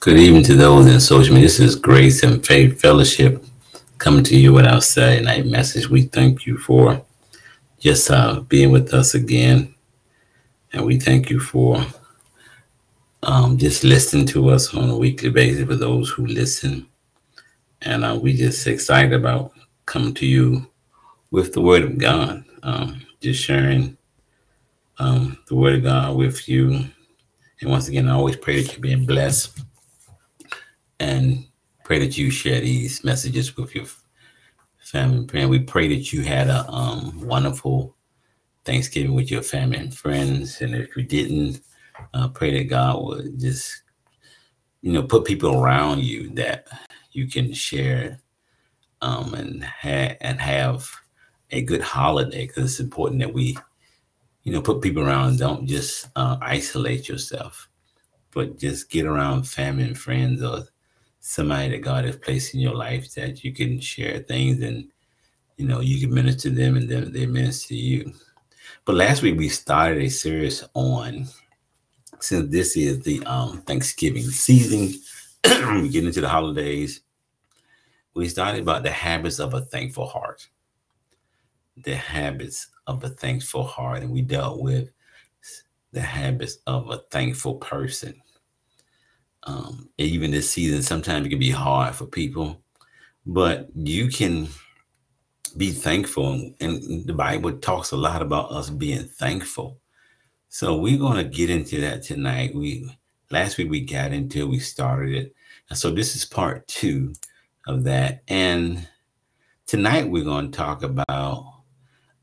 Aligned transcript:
Good 0.00 0.20
evening 0.20 0.44
to 0.44 0.54
those 0.54 0.86
in 0.86 1.00
social 1.00 1.34
media. 1.34 1.48
This 1.48 1.58
is 1.58 1.74
Grace 1.74 2.22
and 2.22 2.46
Faith 2.46 2.80
Fellowship 2.80 3.44
coming 3.98 4.22
to 4.24 4.38
you 4.38 4.52
with 4.52 4.64
our 4.64 4.80
Saturday 4.80 5.24
night 5.24 5.44
message. 5.44 5.88
We 5.88 6.02
thank 6.02 6.46
you 6.46 6.56
for 6.56 7.04
just 7.80 8.08
uh, 8.08 8.42
being 8.42 8.70
with 8.70 8.94
us 8.94 9.14
again. 9.14 9.74
And 10.72 10.86
we 10.86 11.00
thank 11.00 11.30
you 11.30 11.40
for 11.40 11.84
um, 13.24 13.58
just 13.58 13.82
listening 13.82 14.26
to 14.26 14.50
us 14.50 14.72
on 14.72 14.88
a 14.88 14.96
weekly 14.96 15.30
basis 15.30 15.66
for 15.66 15.74
those 15.74 16.10
who 16.10 16.26
listen. 16.26 16.86
And 17.82 18.04
uh, 18.04 18.16
we 18.22 18.34
just 18.34 18.68
excited 18.68 19.12
about 19.12 19.52
coming 19.84 20.14
to 20.14 20.26
you 20.26 20.70
with 21.32 21.54
the 21.54 21.60
Word 21.60 21.82
of 21.82 21.98
God, 21.98 22.44
um, 22.62 23.04
just 23.20 23.42
sharing 23.42 23.96
um, 25.00 25.38
the 25.48 25.56
Word 25.56 25.74
of 25.74 25.82
God 25.82 26.16
with 26.16 26.48
you. 26.48 26.84
And 27.60 27.70
once 27.70 27.88
again, 27.88 28.08
I 28.08 28.14
always 28.14 28.36
pray 28.36 28.62
that 28.62 28.72
you're 28.72 28.80
being 28.80 29.04
blessed 29.04 29.58
and 31.00 31.46
pray 31.84 31.98
that 31.98 32.18
you 32.18 32.30
share 32.30 32.60
these 32.60 33.04
messages 33.04 33.56
with 33.56 33.74
your 33.74 33.86
family 34.78 35.18
and 35.18 35.30
friends. 35.30 35.48
We 35.48 35.60
pray 35.60 35.88
that 35.88 36.12
you 36.12 36.22
had 36.22 36.48
a 36.48 36.68
um, 36.68 37.26
wonderful 37.26 37.96
Thanksgiving 38.64 39.14
with 39.14 39.30
your 39.30 39.42
family 39.42 39.78
and 39.78 39.94
friends. 39.94 40.60
And 40.60 40.74
if 40.74 40.96
you 40.96 41.02
didn't, 41.02 41.62
uh, 42.14 42.28
pray 42.28 42.56
that 42.58 42.70
God 42.70 43.02
would 43.02 43.40
just, 43.40 43.82
you 44.82 44.92
know, 44.92 45.02
put 45.02 45.24
people 45.24 45.62
around 45.62 46.04
you 46.04 46.30
that 46.34 46.66
you 47.12 47.28
can 47.28 47.52
share 47.52 48.20
um, 49.02 49.34
and 49.34 49.64
ha- 49.64 50.16
and 50.20 50.40
have 50.40 50.90
a 51.50 51.62
good 51.62 51.82
holiday 51.82 52.46
because 52.46 52.64
it's 52.64 52.80
important 52.80 53.20
that 53.20 53.32
we, 53.32 53.56
you 54.44 54.52
know, 54.52 54.60
put 54.60 54.82
people 54.82 55.02
around. 55.02 55.38
Don't 55.38 55.66
just 55.66 56.08
uh, 56.16 56.36
isolate 56.40 57.08
yourself, 57.08 57.68
but 58.32 58.58
just 58.58 58.90
get 58.90 59.06
around 59.06 59.48
family 59.48 59.84
and 59.84 59.98
friends 59.98 60.42
or 60.42 60.64
somebody 61.28 61.68
that 61.68 61.82
God 61.82 62.06
has 62.06 62.16
placed 62.16 62.54
in 62.54 62.60
your 62.60 62.74
life 62.74 63.12
that 63.14 63.44
you 63.44 63.52
can 63.52 63.78
share 63.78 64.20
things 64.20 64.62
and 64.62 64.88
you 65.58 65.66
know 65.66 65.80
you 65.80 66.00
can 66.00 66.14
minister 66.14 66.48
to 66.48 66.54
them 66.54 66.76
and 66.78 66.88
then 66.88 67.12
they 67.12 67.26
minister 67.26 67.68
to 67.68 67.76
you. 67.76 68.14
But 68.86 68.94
last 68.94 69.20
week 69.20 69.36
we 69.36 69.50
started 69.50 70.02
a 70.02 70.08
series 70.08 70.64
on 70.72 71.28
since 72.20 72.50
this 72.50 72.78
is 72.78 73.00
the 73.00 73.22
um, 73.26 73.60
Thanksgiving 73.62 74.22
season, 74.22 74.98
we 75.82 75.90
get 75.90 76.04
into 76.04 76.22
the 76.22 76.28
holidays. 76.30 77.02
We 78.14 78.26
started 78.28 78.62
about 78.62 78.82
the 78.82 78.90
habits 78.90 79.38
of 79.38 79.52
a 79.52 79.60
thankful 79.60 80.06
heart. 80.06 80.48
The 81.76 81.94
habits 81.94 82.68
of 82.86 83.04
a 83.04 83.10
thankful 83.10 83.64
heart, 83.64 84.02
and 84.02 84.10
we 84.10 84.22
dealt 84.22 84.60
with 84.60 84.90
the 85.92 86.00
habits 86.00 86.58
of 86.66 86.90
a 86.90 86.98
thankful 87.10 87.56
person. 87.56 88.20
Um, 89.44 89.88
even 89.98 90.30
this 90.30 90.50
season, 90.50 90.82
sometimes 90.82 91.26
it 91.26 91.30
can 91.30 91.38
be 91.38 91.50
hard 91.50 91.94
for 91.94 92.06
people, 92.06 92.62
but 93.24 93.68
you 93.74 94.08
can 94.08 94.48
be 95.56 95.70
thankful. 95.70 96.52
And 96.60 97.06
the 97.06 97.14
Bible 97.14 97.52
talks 97.58 97.92
a 97.92 97.96
lot 97.96 98.22
about 98.22 98.50
us 98.50 98.70
being 98.70 99.04
thankful. 99.04 99.78
So 100.48 100.76
we're 100.76 100.98
going 100.98 101.16
to 101.16 101.24
get 101.24 101.50
into 101.50 101.80
that 101.80 102.02
tonight. 102.02 102.54
We 102.54 102.90
last 103.30 103.58
week 103.58 103.70
we 103.70 103.80
got 103.80 104.12
into 104.12 104.48
we 104.48 104.58
started 104.58 105.14
it. 105.14 105.34
And 105.68 105.78
so 105.78 105.90
this 105.90 106.16
is 106.16 106.24
part 106.24 106.66
two 106.66 107.14
of 107.66 107.84
that. 107.84 108.22
And 108.28 108.88
tonight 109.66 110.08
we're 110.08 110.24
going 110.24 110.50
to 110.50 110.56
talk 110.56 110.82
about 110.82 111.44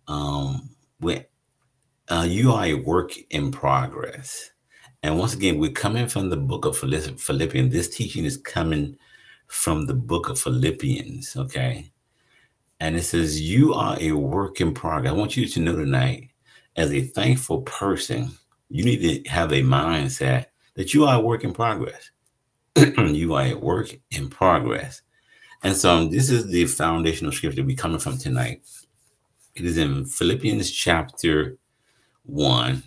um 0.07 0.69
when 0.99 1.25
uh, 2.09 2.25
you 2.27 2.51
are 2.51 2.65
a 2.65 2.73
work 2.73 3.13
in 3.29 3.51
progress. 3.51 4.51
And 5.05 5.19
once 5.19 5.35
again, 5.35 5.59
we're 5.59 5.69
coming 5.69 6.07
from 6.07 6.31
the 6.31 6.35
book 6.35 6.65
of 6.65 6.75
Philippians. 6.75 7.71
This 7.71 7.95
teaching 7.95 8.25
is 8.25 8.37
coming 8.37 8.97
from 9.45 9.85
the 9.85 9.93
book 9.93 10.29
of 10.29 10.39
Philippians, 10.39 11.35
okay? 11.35 11.91
And 12.79 12.95
it 12.95 13.03
says, 13.03 13.39
You 13.39 13.75
are 13.75 13.95
a 13.99 14.13
work 14.13 14.61
in 14.61 14.73
progress. 14.73 15.13
I 15.13 15.15
want 15.15 15.37
you 15.37 15.47
to 15.47 15.59
know 15.59 15.75
tonight, 15.75 16.31
as 16.75 16.91
a 16.91 17.01
thankful 17.03 17.61
person, 17.61 18.31
you 18.69 18.83
need 18.83 19.23
to 19.23 19.29
have 19.29 19.51
a 19.51 19.61
mindset 19.61 20.47
that 20.73 20.95
you 20.95 21.05
are 21.05 21.19
a 21.19 21.23
work 21.23 21.43
in 21.43 21.53
progress. 21.53 22.09
you 22.75 23.35
are 23.35 23.45
a 23.45 23.53
work 23.53 23.95
in 24.09 24.27
progress. 24.27 25.03
And 25.61 25.75
so 25.75 25.97
um, 25.97 26.09
this 26.09 26.31
is 26.31 26.47
the 26.47 26.65
foundational 26.65 27.31
scripture 27.31 27.63
we're 27.63 27.75
coming 27.75 27.99
from 27.99 28.17
tonight. 28.17 28.63
It 29.53 29.65
is 29.65 29.77
in 29.77 30.05
Philippians 30.05 30.71
chapter 30.71 31.57
1, 32.23 32.81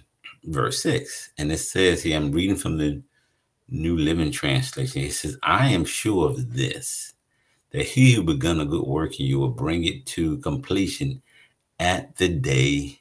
verse 0.45 0.83
6. 0.83 1.31
And 1.39 1.53
it 1.53 1.59
says 1.59 2.03
here, 2.03 2.17
I'm 2.17 2.33
reading 2.33 2.57
from 2.57 2.79
the 2.79 3.03
New 3.69 3.97
Living 3.97 4.31
Translation. 4.31 5.03
It 5.03 5.13
says, 5.13 5.37
I 5.43 5.69
am 5.69 5.85
sure 5.85 6.31
of 6.31 6.55
this 6.55 7.15
that 7.71 7.85
he 7.85 8.15
who 8.15 8.23
begun 8.23 8.61
a 8.61 8.65
good 8.65 8.87
work 8.87 9.21
in 9.21 9.27
you 9.27 9.39
will 9.39 9.51
bring 9.51 9.85
it 9.85 10.07
to 10.07 10.39
completion 10.39 11.23
at 11.79 12.17
the 12.17 12.29
day 12.29 12.99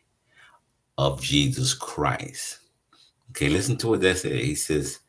of 0.98 1.22
Jesus 1.22 1.74
Christ. 1.74 2.60
Okay, 3.32 3.50
listen 3.50 3.78
to 3.78 3.88
what 3.88 4.02
that 4.02 4.18
says. 4.18 4.32
He 4.32 4.56
says, 4.56 5.00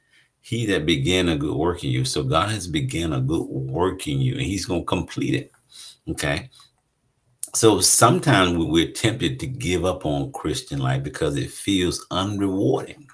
He 0.41 0.66
that 0.66 0.87
began 0.87 1.28
a 1.28 1.37
good 1.37 1.56
work 1.56 1.83
in 1.83 1.91
you. 1.91 2.05
So 2.05 2.22
God 2.22 2.50
has 2.50 2.69
begun 2.69 3.12
a 3.12 3.21
good 3.21 3.45
work 3.45 4.06
in 4.06 4.21
you, 4.21 4.34
and 4.34 4.43
He's 4.43 4.66
going 4.66 4.83
to 4.83 4.87
complete 4.87 5.34
it. 5.34 5.50
Okay. 6.09 6.50
So 7.54 7.81
sometimes 7.81 8.56
we're 8.56 8.92
tempted 8.92 9.41
to 9.41 9.47
give 9.47 9.84
up 9.84 10.04
on 10.04 10.32
Christian 10.32 10.78
life 10.78 11.03
because 11.03 11.36
it 11.36 11.50
feels 11.50 12.06
unrewarding. 12.10 13.06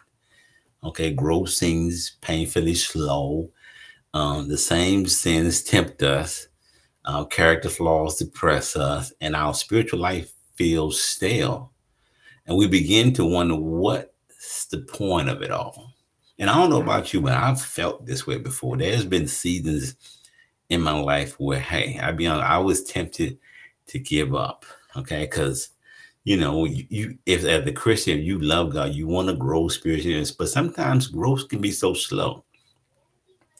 Okay, 0.82 1.12
growth 1.12 1.50
seems 1.50 2.16
painfully 2.20 2.74
slow 2.74 3.50
um, 4.14 4.48
the 4.48 4.56
same 4.56 5.06
sins 5.06 5.62
tempt 5.62 6.02
us, 6.02 6.46
our 7.04 7.26
character 7.26 7.68
flaws 7.68 8.16
depress 8.16 8.76
us, 8.76 9.12
and 9.20 9.34
our 9.34 9.52
spiritual 9.52 9.98
life 9.98 10.32
feels 10.54 11.02
stale. 11.02 11.72
And 12.46 12.56
we 12.56 12.68
begin 12.68 13.12
to 13.14 13.24
wonder 13.24 13.56
what's 13.56 14.66
the 14.66 14.78
point 14.82 15.28
of 15.28 15.42
it 15.42 15.50
all. 15.50 15.92
And 16.38 16.48
I 16.48 16.54
don't 16.54 16.70
know 16.70 16.80
about 16.80 17.12
you, 17.12 17.20
but 17.20 17.32
I've 17.32 17.60
felt 17.60 18.06
this 18.06 18.26
way 18.26 18.38
before. 18.38 18.76
There's 18.76 19.04
been 19.04 19.26
seasons 19.26 19.96
in 20.68 20.80
my 20.80 20.92
life 20.92 21.34
where, 21.40 21.60
hey, 21.60 21.98
I 22.00 22.12
be 22.12 22.26
honest, 22.26 22.48
I 22.48 22.58
was 22.58 22.84
tempted 22.84 23.38
to 23.86 23.98
give 23.98 24.34
up. 24.34 24.64
Okay, 24.96 25.24
because 25.24 25.70
you 26.24 26.36
know, 26.36 26.64
you, 26.64 26.86
you 26.88 27.18
if 27.26 27.44
as 27.44 27.66
a 27.66 27.72
Christian, 27.72 28.22
you 28.22 28.38
love 28.38 28.72
God, 28.72 28.94
you 28.94 29.06
want 29.06 29.28
to 29.28 29.34
grow 29.34 29.68
spiritually, 29.68 30.24
but 30.38 30.48
sometimes 30.48 31.08
growth 31.08 31.48
can 31.48 31.60
be 31.60 31.70
so 31.70 31.94
slow 31.94 32.44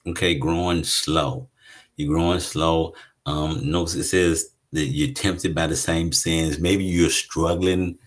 okay, 0.06 0.34
growing 0.34 0.84
slow. 0.84 1.48
You're 1.96 2.14
growing 2.14 2.40
slow. 2.40 2.94
Um, 3.26 3.70
notice 3.70 3.94
it 3.94 4.04
says 4.04 4.50
that 4.72 4.86
you're 4.86 5.14
tempted 5.14 5.54
by 5.54 5.66
the 5.66 5.76
same 5.76 6.12
sins. 6.12 6.58
Maybe 6.58 6.84
you're 6.84 7.10
struggling 7.10 7.98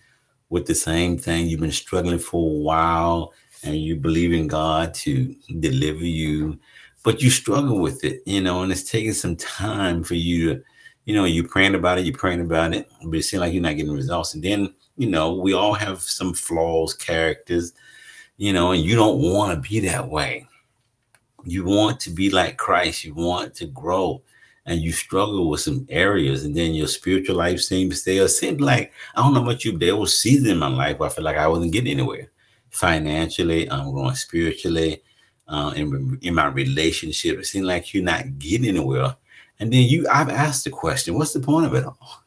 with 0.50 0.66
the 0.66 0.74
same 0.74 1.18
thing. 1.18 1.46
You've 1.46 1.60
been 1.60 1.72
struggling 1.72 2.18
for 2.18 2.50
a 2.50 2.54
while 2.62 3.32
and 3.64 3.76
you 3.76 3.96
believe 3.96 4.32
in 4.32 4.46
God 4.46 4.94
to 4.94 5.34
deliver 5.58 6.04
you, 6.04 6.58
but 7.02 7.20
you 7.20 7.30
struggle 7.30 7.80
with 7.80 8.04
it, 8.04 8.22
you 8.24 8.40
know, 8.40 8.62
and 8.62 8.70
it's 8.70 8.84
taking 8.84 9.12
some 9.12 9.36
time 9.36 10.04
for 10.04 10.14
you 10.14 10.54
to, 10.54 10.62
you 11.08 11.14
know, 11.14 11.24
you're 11.24 11.48
praying 11.48 11.74
about 11.74 11.98
it, 11.98 12.04
you're 12.04 12.16
praying 12.16 12.42
about 12.42 12.74
it, 12.74 12.88
but 13.02 13.16
it 13.16 13.22
seems 13.22 13.40
like 13.40 13.52
you're 13.52 13.62
not 13.62 13.76
getting 13.76 13.92
results. 13.92 14.34
And 14.34 14.42
then, 14.42 14.74
you 14.96 15.08
know, 15.08 15.34
we 15.34 15.54
all 15.54 15.74
have 15.74 16.00
some 16.02 16.34
flaws, 16.34 16.92
characters, 16.92 17.72
you 18.36 18.52
know, 18.52 18.72
and 18.72 18.82
you 18.82 18.94
don't 18.94 19.18
want 19.18 19.52
to 19.52 19.68
be 19.68 19.80
that 19.80 20.08
way 20.08 20.46
you 21.44 21.64
want 21.64 22.00
to 22.00 22.10
be 22.10 22.30
like 22.30 22.56
Christ, 22.56 23.04
you 23.04 23.14
want 23.14 23.54
to 23.56 23.66
grow, 23.66 24.22
and 24.66 24.80
you 24.80 24.92
struggle 24.92 25.48
with 25.48 25.60
some 25.60 25.86
areas, 25.88 26.44
and 26.44 26.54
then 26.54 26.74
your 26.74 26.86
spiritual 26.86 27.36
life 27.36 27.60
seems 27.60 28.02
stale. 28.02 28.24
It 28.24 28.30
seemed 28.30 28.60
like 28.60 28.92
I 29.14 29.22
don't 29.22 29.34
know 29.34 29.42
about 29.42 29.64
you, 29.64 29.76
there 29.76 29.96
was 29.96 30.20
seasons 30.20 30.48
in 30.48 30.58
my 30.58 30.68
life 30.68 30.98
where 30.98 31.08
I 31.08 31.12
felt 31.12 31.24
like 31.24 31.36
I 31.36 31.48
wasn't 31.48 31.72
getting 31.72 31.92
anywhere 31.92 32.30
financially, 32.70 33.70
I'm 33.70 33.92
growing 33.92 34.14
spiritually, 34.14 35.02
uh, 35.48 35.72
in, 35.74 36.18
in 36.20 36.34
my 36.34 36.46
relationship. 36.46 37.38
It 37.38 37.46
seemed 37.46 37.64
like 37.64 37.94
you're 37.94 38.04
not 38.04 38.38
getting 38.38 38.68
anywhere. 38.68 39.16
And 39.60 39.72
then 39.72 39.82
you, 39.82 40.06
I've 40.08 40.28
asked 40.28 40.64
the 40.64 40.70
question, 40.70 41.14
what's 41.14 41.32
the 41.32 41.40
point 41.40 41.66
of 41.66 41.74
it 41.74 41.84
all? 41.84 42.24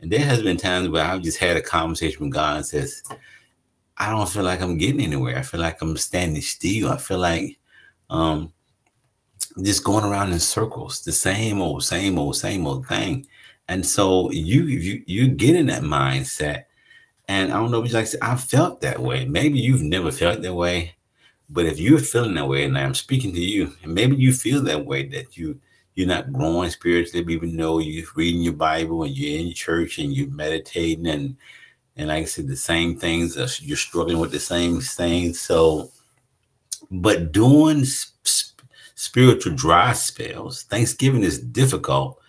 And 0.00 0.12
there 0.12 0.20
has 0.20 0.42
been 0.42 0.56
times 0.56 0.88
where 0.88 1.04
I've 1.04 1.22
just 1.22 1.38
had 1.38 1.56
a 1.56 1.62
conversation 1.62 2.24
with 2.24 2.34
God 2.34 2.58
and 2.58 2.66
says, 2.66 3.02
I 3.96 4.10
don't 4.10 4.28
feel 4.28 4.44
like 4.44 4.60
I'm 4.60 4.78
getting 4.78 5.00
anywhere. 5.00 5.36
I 5.36 5.42
feel 5.42 5.60
like 5.60 5.82
I'm 5.82 5.96
standing 5.96 6.40
still. 6.40 6.90
I 6.90 6.98
feel 6.98 7.18
like 7.18 7.58
um, 8.10 8.52
just 9.62 9.82
going 9.82 10.04
around 10.04 10.32
in 10.32 10.38
circles, 10.38 11.02
the 11.02 11.12
same 11.12 11.60
old, 11.60 11.82
same 11.82 12.18
old, 12.18 12.36
same 12.36 12.66
old 12.66 12.86
thing. 12.86 13.26
And 13.68 13.84
so 13.84 14.30
you 14.30 14.62
you 14.62 15.02
you 15.06 15.28
get 15.28 15.56
in 15.56 15.66
that 15.66 15.82
mindset. 15.82 16.64
And 17.26 17.52
I 17.52 17.56
don't 17.58 17.70
know 17.70 17.82
if 17.82 17.90
you 17.90 17.94
like 17.94 18.08
I 18.22 18.36
felt 18.36 18.80
that 18.80 19.00
way. 19.00 19.26
Maybe 19.26 19.58
you've 19.58 19.82
never 19.82 20.10
felt 20.10 20.40
that 20.42 20.54
way, 20.54 20.94
but 21.50 21.66
if 21.66 21.78
you're 21.78 21.98
feeling 21.98 22.34
that 22.34 22.48
way, 22.48 22.64
and 22.64 22.78
I'm 22.78 22.94
speaking 22.94 23.34
to 23.34 23.40
you, 23.40 23.74
and 23.82 23.94
maybe 23.94 24.16
you 24.16 24.32
feel 24.32 24.62
that 24.62 24.86
way 24.86 25.06
that 25.08 25.36
you 25.36 25.60
you're 25.98 26.06
not 26.06 26.32
growing 26.32 26.70
spiritually, 26.70 27.34
even 27.34 27.56
though 27.56 27.80
you're 27.80 28.06
reading 28.14 28.40
your 28.40 28.52
Bible 28.52 29.02
and 29.02 29.18
you're 29.18 29.40
in 29.40 29.52
church 29.52 29.98
and 29.98 30.14
you're 30.14 30.30
meditating 30.30 31.08
and 31.08 31.36
and 31.96 32.06
like 32.06 32.22
I 32.22 32.24
said, 32.26 32.46
the 32.46 32.56
same 32.56 32.96
things. 32.96 33.36
Uh, 33.36 33.48
you're 33.58 33.76
struggling 33.76 34.20
with 34.20 34.30
the 34.30 34.38
same 34.38 34.80
things. 34.80 35.40
So 35.40 35.90
but 36.92 37.32
doing 37.32 37.84
spiritual 38.94 39.56
dry 39.56 39.92
spells. 39.92 40.62
Thanksgiving 40.62 41.24
is 41.24 41.40
difficult 41.40 42.20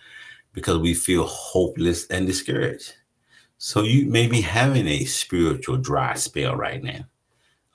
because 0.52 0.78
we 0.78 0.92
feel 0.92 1.24
hopeless 1.24 2.08
and 2.08 2.26
discouraged. 2.26 2.94
So 3.58 3.84
you 3.84 4.06
may 4.06 4.26
be 4.26 4.40
having 4.40 4.88
a 4.88 5.04
spiritual 5.04 5.76
dry 5.76 6.14
spell 6.14 6.56
right 6.56 6.82
now. 6.82 7.04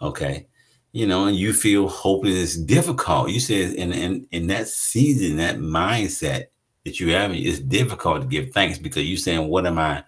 Okay. 0.01 0.47
You 0.95 1.05
know, 1.05 1.25
and 1.25 1.35
you 1.35 1.51
feel 1.51 1.89
hopeless, 1.89 2.55
it's 2.55 2.55
difficult. 2.55 3.29
You 3.29 3.41
said 3.41 3.73
in, 3.73 3.91
in 3.91 4.25
in 4.31 4.47
that 4.47 4.69
season, 4.69 5.35
that 5.35 5.57
mindset 5.57 6.45
that 6.85 7.01
you 7.01 7.11
have, 7.11 7.33
it's 7.33 7.59
difficult 7.59 8.21
to 8.21 8.27
give 8.27 8.53
thanks 8.53 8.77
because 8.79 9.03
you're 9.03 9.17
saying, 9.17 9.49
What 9.49 9.65
am 9.65 9.77
I 9.77 10.05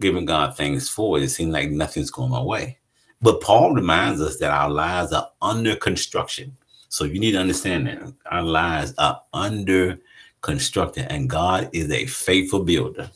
giving 0.00 0.24
God 0.24 0.56
thanks 0.56 0.88
for? 0.88 1.20
It 1.20 1.28
seems 1.28 1.52
like 1.52 1.70
nothing's 1.70 2.10
going 2.10 2.32
my 2.32 2.42
way. 2.42 2.80
But 3.22 3.40
Paul 3.40 3.72
reminds 3.72 4.20
us 4.20 4.38
that 4.38 4.50
our 4.50 4.68
lives 4.68 5.12
are 5.12 5.30
under 5.40 5.76
construction. 5.76 6.56
So 6.88 7.04
you 7.04 7.20
need 7.20 7.32
to 7.32 7.38
understand 7.38 7.86
that 7.86 8.12
our 8.32 8.42
lives 8.42 8.92
are 8.98 9.22
under 9.32 9.96
construction, 10.40 11.04
and 11.04 11.30
God 11.30 11.70
is 11.72 11.88
a 11.92 12.06
faithful 12.06 12.64
builder. 12.64 13.12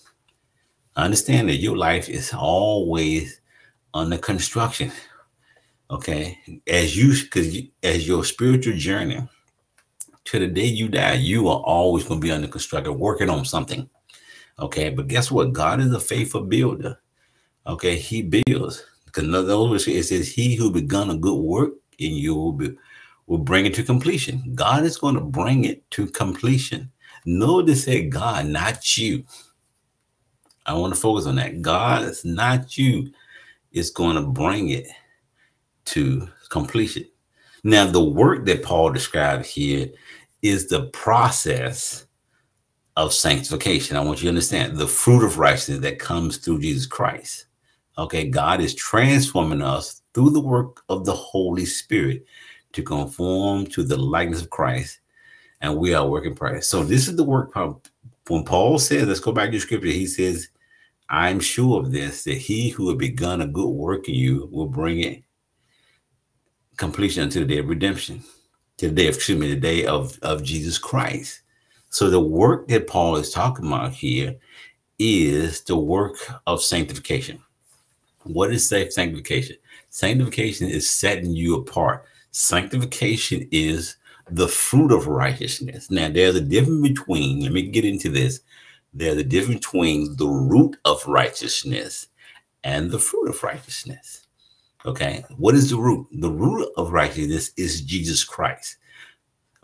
Understand 0.94 1.49
that 1.49 1.56
your 1.56 1.76
life 1.76 2.08
is 2.08 2.32
always 2.32 3.41
under 3.94 4.17
construction. 4.17 4.93
Okay, 5.91 6.39
as 6.67 6.97
you 6.97 7.13
because 7.23 7.57
as 7.83 8.09
your 8.09 8.25
spiritual 8.25 8.77
journey 8.77 9.27
to 10.25 10.39
the 10.39 10.47
day 10.47 10.65
you 10.65 10.89
die, 10.89 11.15
you 11.15 11.49
are 11.49 11.61
always 11.61 12.05
going 12.05 12.21
to 12.21 12.25
be 12.25 12.33
under 12.33 12.49
construction, 12.49 12.99
working 12.99 13.29
on 13.29 13.45
something. 13.45 13.89
Okay, 14.59 14.89
but 14.89 15.09
guess 15.09 15.31
what? 15.31 15.53
God 15.53 15.81
is 15.81 15.93
a 15.93 16.01
faithful 16.01 16.43
builder. 16.43 16.99
Okay, 17.67 17.97
He 17.97 18.23
builds. 18.23 18.85
Because 19.05 19.87
it 19.87 20.03
says, 20.05 20.33
He 20.33 20.55
who 20.55 20.71
begun 20.71 21.11
a 21.11 21.17
good 21.17 21.39
work 21.39 21.75
in 21.99 22.15
you 22.15 22.35
will, 22.35 22.53
be, 22.53 22.75
will 23.27 23.39
bring 23.39 23.67
it 23.67 23.75
to 23.75 23.83
completion. 23.83 24.53
God 24.55 24.85
is 24.85 24.97
going 24.97 25.15
to 25.15 25.21
bring 25.21 25.65
it 25.65 25.89
to 25.93 26.07
completion. 26.07 26.91
Notice 27.27 27.85
that 27.85 28.11
God, 28.11 28.47
not 28.47 28.97
you. 28.97 29.25
I 30.67 30.75
want 30.75 30.95
to 30.95 31.01
focus 31.01 31.27
on 31.27 31.37
that. 31.37 31.63
God 31.63 32.05
is 32.05 32.25
not 32.25 32.77
you, 32.79 33.13
is 33.73 33.91
going 33.91 34.17
to 34.17 34.23
bring 34.23 34.71
it 34.71 34.87
to 35.87 36.29
completion. 36.51 37.05
Now, 37.63 37.87
the 37.87 38.05
work 38.05 38.45
that 38.47 38.63
Paul 38.63 38.91
described 38.91 39.47
here 39.47 39.89
is 40.43 40.69
the 40.69 40.87
process 40.87 42.07
of 42.97 43.13
sanctification. 43.13 43.97
I 43.97 44.05
want 44.05 44.19
you 44.19 44.25
to 44.25 44.29
understand 44.29 44.77
the 44.77 44.87
fruit 44.87 45.25
of 45.25 45.39
righteousness 45.39 45.81
that 45.81 45.99
comes 45.99 46.37
through 46.37 46.61
Jesus 46.61 46.87
Christ. 46.87 47.47
Okay, 47.97 48.29
God 48.29 48.61
is 48.61 48.75
transforming 48.75 49.63
us 49.63 50.03
through 50.13 50.31
the 50.31 50.41
work 50.41 50.83
of 50.89 51.05
the 51.05 51.15
Holy 51.15 51.65
Spirit 51.65 52.25
to 52.73 52.83
conform 52.83 53.67
to 53.69 53.83
the 53.83 53.97
likeness 53.97 54.43
of 54.43 54.51
Christ, 54.51 55.01
and 55.61 55.77
we 55.77 55.95
are 55.95 56.09
working 56.09 56.35
Christ. 56.35 56.69
So 56.71 56.85
this 56.85 57.09
is 57.09 57.17
the 57.17 57.25
work. 57.25 57.55
When 58.29 58.45
Paul 58.45 58.79
says, 58.79 59.07
let's 59.07 59.21
go 59.21 59.33
back 59.33 59.51
to 59.53 59.61
scripture. 59.61 59.87
He 59.87 60.07
says, 60.07 60.49
"I'm 61.09 61.41
sure 61.41 61.81
of 61.81 61.93
this 61.93 62.25
that 62.25 62.37
he 62.37 62.69
who 62.69 62.89
had 62.89 62.99
begun 62.99 63.43
a 63.43 63.47
good 63.47 63.69
work 63.69 64.09
in 64.09 64.15
you 64.15 64.49
will 64.53 64.67
bring 64.67 65.01
it 65.01 65.23
completion 66.76 67.23
until 67.23 67.43
the 67.43 67.49
day 67.49 67.59
of 67.59 67.69
redemption, 67.69 68.23
to 68.79 68.88
the 68.88 68.94
day 68.94 69.09
of 69.09 69.17
excuse 69.17 69.38
me, 69.38 69.49
the 69.55 69.61
day 69.61 69.87
of 69.87 70.19
of 70.23 70.43
Jesus 70.43 70.79
Christ." 70.79 71.41
So 71.91 72.11
the 72.11 72.21
work 72.21 72.69
that 72.69 72.88
Paul 72.88 73.17
is 73.17 73.31
talking 73.31 73.67
about 73.67 73.93
here 73.93 74.35
is 74.99 75.61
the 75.62 75.76
work 75.76 76.17
of 76.47 76.62
sanctification. 76.62 77.41
What 78.25 78.53
is 78.53 78.69
sanctification? 78.69 79.56
Sanctification 79.91 80.69
is 80.69 80.91
setting 80.91 81.31
you 81.31 81.56
apart. 81.56 82.05
Sanctification 82.31 83.47
is 83.53 83.97
the 84.31 84.49
fruit 84.49 84.91
of 84.91 85.06
righteousness. 85.06 85.91
Now, 85.91 86.09
there's 86.09 86.35
a 86.35 86.41
difference 86.41 86.88
between, 86.88 87.43
let 87.43 87.53
me 87.53 87.62
get 87.62 87.85
into 87.85 88.09
this. 88.09 88.41
There's 88.94 89.19
a 89.19 89.25
difference 89.25 89.61
between 89.61 90.17
the 90.17 90.27
root 90.27 90.77
of 90.85 91.06
righteousness 91.06 92.09
and 92.65 92.91
the 92.91 92.99
fruit 92.99 93.29
of 93.29 93.43
righteousness. 93.43 94.24
Okay. 94.87 95.25
What 95.37 95.55
is 95.55 95.71
the 95.71 95.79
root? 95.79 96.07
The 96.13 96.31
root 96.31 96.69
of 96.77 96.93
righteousness 96.93 97.53
is 97.57 97.81
Jesus 97.81 98.23
Christ. 98.23 98.77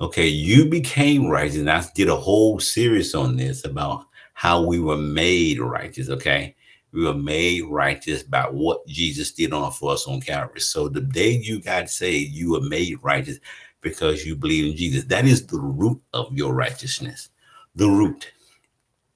Okay. 0.00 0.26
You 0.26 0.67
became 0.67 1.28
righteous. 1.28 1.58
And 1.58 1.70
I 1.70 1.84
did 1.94 2.08
a 2.08 2.17
whole 2.17 2.58
series 2.58 3.14
on 3.14 3.37
this 3.37 3.64
about 3.64 4.06
how 4.34 4.64
we 4.64 4.81
were 4.81 4.96
made 4.96 5.61
righteous. 5.61 6.08
Okay. 6.08 6.55
We 6.93 7.05
were 7.05 7.14
made 7.14 7.64
righteous 7.69 8.22
by 8.22 8.44
what 8.44 8.87
Jesus 8.87 9.32
did 9.32 9.52
on 9.52 9.70
for 9.72 9.93
us 9.93 10.08
on 10.08 10.20
Calvary. 10.20 10.61
So 10.61 10.88
the 10.88 11.02
day 11.02 11.31
you 11.31 11.61
got 11.61 11.90
saved, 11.90 12.32
you 12.32 12.52
were 12.52 12.62
made 12.62 12.99
righteous 13.02 13.38
because 13.81 14.25
you 14.25 14.34
believe 14.34 14.73
in 14.73 14.76
Jesus. 14.76 15.05
That 15.05 15.25
is 15.25 15.46
the 15.46 15.58
root 15.58 16.00
of 16.14 16.32
your 16.37 16.52
righteousness. 16.52 17.28
The 17.76 17.88
root. 17.88 18.32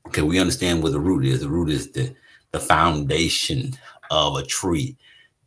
Okay, 0.06 0.22
we 0.22 0.38
understand 0.38 0.82
what 0.82 0.92
the 0.92 1.00
root 1.00 1.24
is. 1.24 1.40
The 1.40 1.48
root 1.48 1.70
is 1.70 1.90
the, 1.92 2.14
the 2.52 2.60
foundation 2.60 3.72
of 4.10 4.36
a 4.36 4.44
tree. 4.44 4.96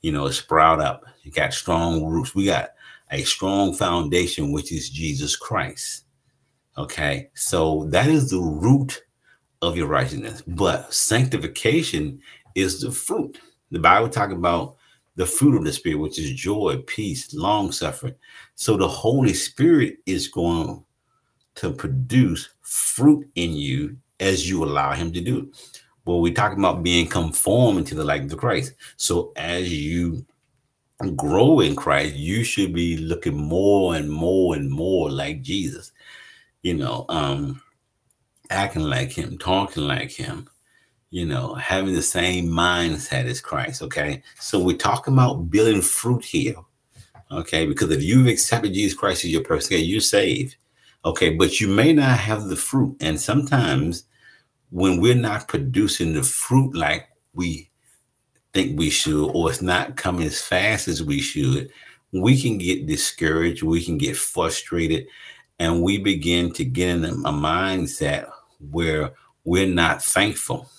You 0.01 0.11
know, 0.11 0.27
it 0.27 0.33
sprout 0.33 0.79
up. 0.79 1.05
You 1.23 1.31
got 1.31 1.53
strong 1.53 2.05
roots. 2.05 2.35
We 2.35 2.45
got 2.45 2.71
a 3.11 3.23
strong 3.23 3.73
foundation, 3.73 4.51
which 4.51 4.71
is 4.71 4.89
Jesus 4.89 5.35
Christ. 5.35 6.05
Okay, 6.77 7.29
so 7.33 7.85
that 7.89 8.07
is 8.07 8.29
the 8.29 8.39
root 8.39 9.01
of 9.61 9.75
your 9.75 9.88
righteousness. 9.88 10.44
But 10.45 10.94
sanctification 10.94 12.21
is 12.55 12.81
the 12.81 12.91
fruit. 12.91 13.39
The 13.71 13.79
Bible 13.79 14.09
talk 14.09 14.31
about 14.31 14.75
the 15.15 15.25
fruit 15.25 15.55
of 15.57 15.63
the 15.63 15.73
spirit, 15.73 15.97
which 15.97 16.19
is 16.19 16.31
joy, 16.31 16.83
peace, 16.85 17.33
long 17.33 17.71
suffering. 17.71 18.15
So 18.55 18.77
the 18.77 18.88
Holy 18.88 19.33
Spirit 19.33 19.97
is 20.05 20.27
going 20.27 20.83
to 21.55 21.71
produce 21.71 22.50
fruit 22.61 23.27
in 23.35 23.53
you 23.53 23.97
as 24.19 24.47
you 24.47 24.63
allow 24.63 24.93
him 24.93 25.11
to 25.13 25.21
do 25.21 25.39
it. 25.39 25.81
Well, 26.07 26.21
we 26.21 26.31
talk 26.31 26.57
about 26.57 26.83
being 26.83 27.06
conformed 27.06 27.86
to 27.88 27.95
the 27.95 28.06
likeness 28.06 28.31
of 28.31 28.39
Christ. 28.39 28.74
So 28.95 29.33
as 29.36 29.71
you 29.74 30.25
grow 31.18 31.59
in 31.59 31.75
Christ, 31.75 32.15
you 32.15 32.45
should 32.45 32.74
be 32.74 32.95
looking 32.95 33.36
more 33.36 33.95
and 33.95 34.09
more 34.09 34.56
and 34.56 34.71
more 34.71 35.12
like 35.12 35.42
Jesus. 35.42 35.92
You 36.62 36.75
know, 36.75 37.06
um, 37.09 37.62
acting 38.50 38.83
like 38.83 39.12
him, 39.12 39.38
talking 39.38 39.83
like 39.83 40.09
him, 40.12 40.50
you 41.09 41.25
know, 41.25 41.56
having 41.56 41.94
the 41.94 42.01
same 42.01 42.48
mindset 42.48 43.25
as 43.25 43.42
Christ. 43.42 43.81
Okay. 43.81 44.24
So 44.39 44.63
we're 44.63 44.77
talking 44.77 45.13
about 45.13 45.51
building 45.51 45.81
fruit 45.81 46.24
here. 46.24 46.56
Okay. 47.31 47.65
Because 47.65 47.92
if 47.92 48.01
you've 48.01 48.27
accepted 48.27 48.74
Jesus 48.74 48.98
Christ 48.98 49.25
as 49.25 49.31
your 49.31 49.44
person, 49.44 49.77
you're 49.80 50.00
saved. 50.00 50.56
Okay. 51.03 51.31
But 51.31 51.60
you 51.60 51.67
may 51.67 51.91
not 51.91 52.17
have 52.17 52.46
the 52.46 52.55
fruit. 52.55 52.96
And 53.01 53.20
sometimes 53.20 54.05
when 54.69 55.00
we're 55.00 55.15
not 55.15 55.47
producing 55.47 56.13
the 56.13 56.24
fruit 56.24 56.75
like 56.75 57.07
we 57.33 57.69
think 58.53 58.77
we 58.77 58.89
should, 58.89 59.29
or 59.31 59.50
it's 59.50 59.62
not 59.62 59.95
coming 59.95 60.25
as 60.25 60.41
fast 60.41 60.88
as 60.88 61.03
we 61.03 61.21
should, 61.21 61.69
we 62.12 62.41
can 62.41 62.57
get 62.57 62.88
discouraged. 62.88 63.63
We 63.63 63.83
can 63.83 63.97
get 63.97 64.17
frustrated. 64.17 65.07
And 65.59 65.81
we 65.81 65.97
begin 65.97 66.51
to 66.53 66.65
get 66.65 66.89
in 66.89 67.05
a 67.05 67.31
mindset 67.31 68.29
where 68.71 69.13
we're 69.43 69.67
not 69.67 70.03
thankful. 70.03 70.69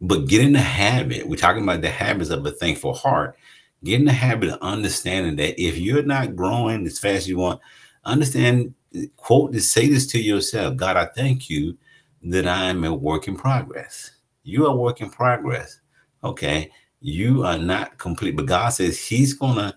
But 0.00 0.26
get 0.26 0.42
in 0.42 0.52
the 0.52 0.60
habit, 0.60 1.28
we're 1.28 1.36
talking 1.36 1.62
about 1.62 1.82
the 1.82 1.90
habits 1.90 2.30
of 2.30 2.44
a 2.46 2.50
thankful 2.50 2.94
heart. 2.94 3.36
Get 3.84 4.00
in 4.00 4.06
the 4.06 4.12
habit 4.12 4.50
of 4.50 4.60
understanding 4.62 5.36
that 5.36 5.62
if 5.62 5.78
you're 5.78 6.02
not 6.02 6.34
growing 6.36 6.86
as 6.86 6.98
fast 6.98 7.18
as 7.18 7.28
you 7.28 7.38
want, 7.38 7.60
understand, 8.04 8.74
quote, 9.16 9.52
to 9.52 9.60
say 9.60 9.88
this 9.88 10.06
to 10.08 10.20
yourself 10.20 10.76
God, 10.76 10.96
I 10.96 11.06
thank 11.06 11.50
you 11.50 11.76
that 12.22 12.46
I 12.46 12.66
am 12.66 12.84
a 12.84 12.94
work 12.94 13.28
in 13.28 13.36
progress. 13.36 14.10
You 14.42 14.66
are 14.66 14.76
work 14.76 15.00
in 15.00 15.10
progress. 15.10 15.80
Okay. 16.22 16.70
You 17.00 17.44
are 17.44 17.58
not 17.58 17.96
complete, 17.98 18.36
but 18.36 18.46
God 18.46 18.70
says 18.70 18.98
He's 18.98 19.32
going 19.32 19.56
to 19.56 19.74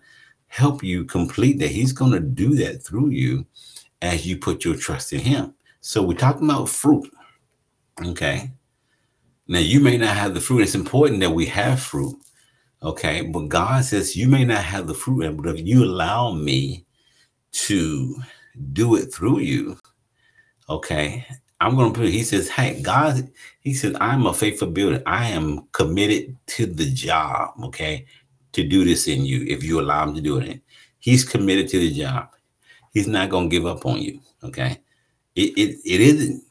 help 0.48 0.84
you 0.84 1.06
complete 1.06 1.60
that. 1.60 1.70
He's 1.70 1.94
going 1.94 2.12
to 2.12 2.20
do 2.20 2.56
that 2.56 2.84
through 2.84 3.10
you 3.10 3.46
as 4.02 4.26
you 4.26 4.38
put 4.38 4.66
your 4.66 4.76
trust 4.76 5.14
in 5.14 5.20
Him. 5.20 5.54
So 5.80 6.04
we're 6.04 6.18
talking 6.18 6.50
about 6.50 6.70
fruit. 6.70 7.10
Okay. 8.04 8.52
Now 9.48 9.60
you 9.60 9.80
may 9.80 9.98
not 9.98 10.16
have 10.16 10.34
the 10.34 10.42
fruit. 10.42 10.62
It's 10.62 10.76
important 10.76 11.20
that 11.22 11.32
we 11.32 11.46
have 11.48 11.82
fruit. 11.82 12.18
Okay. 12.82 13.22
But 13.22 13.48
God 13.48 13.86
says 13.86 14.18
you 14.18 14.28
may 14.28 14.44
not 14.44 14.64
have 14.64 14.88
the 14.88 14.94
fruit, 14.94 15.38
but 15.38 15.56
if 15.56 15.66
you 15.66 15.86
allow 15.86 16.34
me 16.34 16.86
to 17.54 18.22
do 18.74 18.96
it 18.96 19.14
through 19.14 19.40
you, 19.40 19.78
okay, 20.70 21.26
I'm 21.64 21.78
going 21.78 21.94
to 21.94 22.00
put, 22.00 22.10
he 22.10 22.24
says, 22.24 22.50
hey, 22.50 22.82
God, 22.82 23.32
he 23.62 23.74
says, 23.74 23.96
I'm 24.02 24.26
a 24.26 24.34
faithful 24.34 24.68
builder. 24.68 25.02
I 25.06 25.28
am 25.30 25.66
committed 25.72 26.36
to 26.48 26.66
the 26.66 26.92
job, 26.92 27.54
okay, 27.64 28.06
to 28.52 28.68
do 28.68 28.84
this 28.84 29.08
in 29.08 29.26
you 29.26 29.46
if 29.48 29.64
you 29.64 29.80
allow 29.80 30.04
him 30.04 30.14
to 30.16 30.22
do 30.22 30.40
it. 30.40 30.62
He's 31.00 31.24
committed 31.24 31.70
to 31.70 31.80
the 31.80 31.94
job. 31.94 32.28
He's 32.94 33.08
not 33.08 33.30
going 33.30 33.50
to 33.50 33.56
give 33.56 33.66
up 33.66 33.86
on 33.86 34.02
you, 34.02 34.20
okay? 34.44 34.82
It, 35.36 35.58
it, 35.58 35.80
it 35.86 36.02
isn't 36.02 36.44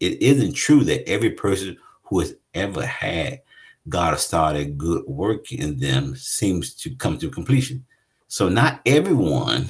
it 0.00 0.22
isn't 0.22 0.54
true 0.54 0.84
that 0.84 1.08
every 1.08 1.30
person 1.30 1.76
who 2.04 2.20
has 2.20 2.34
ever 2.54 2.84
had 2.86 3.40
God 3.88 4.18
started 4.18 4.78
good 4.78 5.04
work 5.06 5.50
in 5.52 5.78
them 5.78 6.14
seems 6.14 6.74
to 6.76 6.94
come 6.94 7.18
to 7.18 7.30
completion. 7.30 7.84
So 8.28 8.48
not 8.48 8.80
everyone 8.86 9.68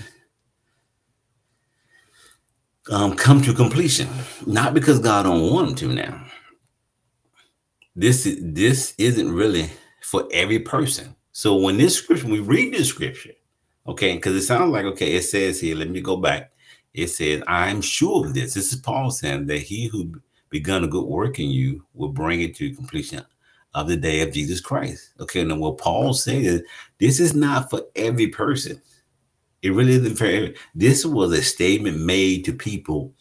um, 2.91 3.15
come 3.17 3.43
to 3.43 3.55
completion. 3.55 4.09
Not 4.47 4.75
because 4.75 4.99
God 4.99 5.25
don't 5.25 5.51
want 5.51 5.69
them 5.69 5.77
to 5.77 5.95
now. 5.95 6.27
This 7.97 8.27
is 8.27 8.39
this 8.41 8.95
isn't 8.99 9.33
really 9.33 9.71
for 10.03 10.29
every 10.33 10.59
person. 10.59 11.15
So 11.33 11.57
when 11.57 11.77
this 11.77 11.97
scripture, 11.97 12.27
we 12.27 12.41
read 12.41 12.75
this 12.75 12.89
scripture, 12.89 13.33
okay, 13.87 14.15
because 14.15 14.35
it 14.37 14.43
sounds 14.43 14.73
like 14.73 14.85
okay, 14.85 15.15
it 15.15 15.23
says 15.23 15.61
here, 15.61 15.77
let 15.77 15.91
me 15.91 16.01
go 16.01 16.17
back. 16.17 16.53
It 16.93 17.09
says, 17.09 17.43
I'm 17.49 17.81
sure 17.81 18.27
of 18.27 18.35
this. 18.35 18.55
This 18.55 18.73
is 18.73 18.81
Paul 18.81 19.11
saying 19.11 19.47
that 19.47 19.59
he 19.59 19.89
who 19.89 20.15
begun 20.51 20.85
a 20.85 20.89
good 20.89 21.05
work 21.05 21.41
in 21.41 21.51
you 21.51 21.85
will 21.95 22.11
bring 22.11 22.41
it 22.41 22.55
to 22.57 22.75
completion 22.75 23.25
of 23.75 23.89
the 23.89 23.97
day 23.97 24.21
of 24.21 24.33
Jesus 24.33 24.61
Christ. 24.61 25.11
Okay, 25.19 25.43
now 25.43 25.57
what 25.57 25.79
Paul 25.79 26.15
says, 26.15 26.63
this 26.99 27.19
is 27.19 27.35
not 27.35 27.71
for 27.71 27.83
every 27.97 28.29
person. 28.29 28.81
It 29.65 29.73
really 29.73 29.95
isn't 29.95 30.21
every. 30.21 30.55
This 30.75 31.07
was 31.07 31.33
a 31.33 31.43
statement 31.43 31.99
made 31.99 32.45
to 32.45 32.53
people 32.53 33.15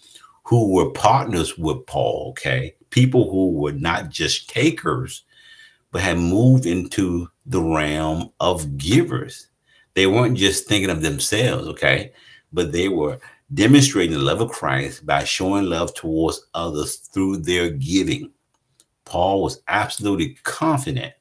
who 0.43 0.73
were 0.73 0.91
partners 0.91 1.57
with 1.57 1.85
Paul. 1.85 2.31
Okay, 2.31 2.75
people 2.89 3.31
who 3.31 3.53
were 3.53 3.71
not 3.71 4.09
just 4.09 4.50
takers, 4.50 5.23
but 5.91 6.01
had 6.01 6.17
moved 6.17 6.65
into 6.65 7.29
the 7.45 7.62
realm 7.62 8.29
of 8.41 8.77
givers. 8.77 9.47
They 9.93 10.05
weren't 10.05 10.38
just 10.38 10.67
thinking 10.67 10.89
of 10.89 11.01
themselves. 11.01 11.69
Okay, 11.69 12.12
but 12.51 12.73
they 12.73 12.89
were 12.89 13.19
demonstrating 13.53 14.12
the 14.12 14.19
love 14.19 14.41
of 14.41 14.51
Christ 14.51 15.05
by 15.05 15.23
showing 15.23 15.69
love 15.69 15.93
towards 15.93 16.45
others 16.53 16.97
through 16.97 17.38
their 17.38 17.69
giving. 17.69 18.31
Paul 19.05 19.43
was 19.43 19.62
absolutely 19.69 20.35
confident 20.43 21.13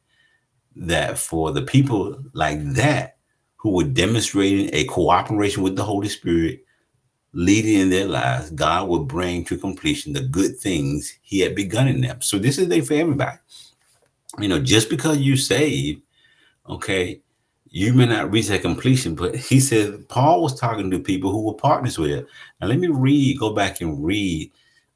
that 0.75 1.17
for 1.17 1.53
the 1.53 1.63
people 1.63 2.21
like 2.33 2.61
that 2.73 3.19
who 3.63 3.71
were 3.71 3.85
demonstrating 3.85 4.69
a 4.73 4.85
cooperation 4.87 5.63
with 5.63 5.77
the 5.77 5.85
Holy 5.85 6.09
Spirit, 6.09 6.65
leading 7.33 7.79
in 7.79 7.91
their 7.91 8.09
lives, 8.09 8.51
God 8.51 8.89
would 8.89 9.07
bring 9.07 9.45
to 9.45 9.57
completion 9.57 10.13
the 10.13 10.23
good 10.23 10.59
things 10.59 11.17
He 11.23 11.39
had 11.39 11.55
begun 11.55 11.87
in 11.87 12.01
them. 12.01 12.21
So 12.21 12.41
this 12.41 12.59
is 12.59 12.67
there 12.67 12.83
for 12.83 12.95
everybody. 12.95 13.39
You 14.41 14.49
know, 14.49 14.61
just 14.61 14.91
because 14.91 15.19
you 15.19 15.37
save, 15.37 16.03
okay, 16.69 17.21
you 17.71 17.95
may 17.95 18.07
not 18.07 18.33
reach 18.33 18.49
that 18.49 18.63
completion, 18.63 19.15
but 19.15 19.37
he 19.37 19.61
said 19.61 20.09
Paul 20.09 20.43
was 20.43 20.59
talking 20.59 20.91
to 20.91 20.99
people 20.99 21.31
who 21.31 21.43
were 21.43 21.55
partners 21.55 21.99
with 21.99 22.11
it. 22.11 22.27
Now 22.61 22.67
let 22.67 22.81
me 22.81 22.89
read, 22.89 23.39
go 23.39 23.55
back 23.55 23.81
and 23.81 24.05
read 24.05 24.51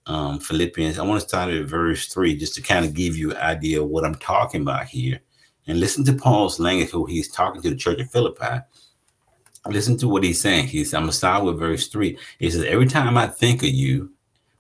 um, 0.07 0.41
Philippians. 0.41 0.99
I 0.99 1.05
want 1.05 1.23
to 1.23 1.29
start 1.29 1.53
at 1.53 1.67
verse 1.67 2.09
three 2.09 2.37
just 2.37 2.57
to 2.57 2.63
kind 2.63 2.85
of 2.85 2.95
give 2.95 3.17
you 3.17 3.31
an 3.31 3.37
idea 3.37 3.81
of 3.81 3.89
what 3.89 4.05
I'm 4.05 4.17
talking 4.17 4.63
about 4.63 4.87
here. 4.87 5.21
And 5.67 5.81
listen 5.81 6.05
to 6.05 6.13
Paul's 6.13 6.61
language, 6.61 6.91
who 6.91 7.07
he's 7.07 7.31
talking 7.31 7.63
to 7.63 7.71
the 7.71 7.77
church 7.77 8.01
of 8.01 8.11
Philippi. 8.11 8.61
Listen 9.69 9.97
to 9.99 10.09
what 10.09 10.23
he's 10.23 10.41
saying. 10.41 10.69
He's 10.69 10.95
I'm 10.95 11.03
gonna 11.03 11.13
start 11.13 11.45
with 11.45 11.59
verse 11.59 11.89
three. 11.89 12.19
He 12.39 12.51
says, 12.51 12.65
Every 12.65 12.87
time 12.87 13.19
I 13.19 13.27
think 13.27 13.63
of 13.63 13.71
you, 13.71 14.13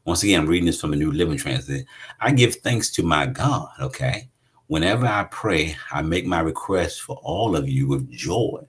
once 0.04 0.22
again, 0.22 0.40
I'm 0.40 0.46
reading 0.46 0.66
this 0.66 0.80
from 0.80 0.92
a 0.92 0.96
new 0.96 1.12
living 1.12 1.36
translation, 1.36 1.86
I 2.20 2.32
give 2.32 2.56
thanks 2.56 2.90
to 2.92 3.02
my 3.02 3.26
God. 3.26 3.68
Okay. 3.80 4.28
Whenever 4.68 5.06
I 5.06 5.24
pray, 5.30 5.76
I 5.92 6.02
make 6.02 6.26
my 6.26 6.40
request 6.40 7.02
for 7.02 7.16
all 7.22 7.54
of 7.54 7.68
you 7.68 7.86
with 7.86 8.10
joy, 8.10 8.66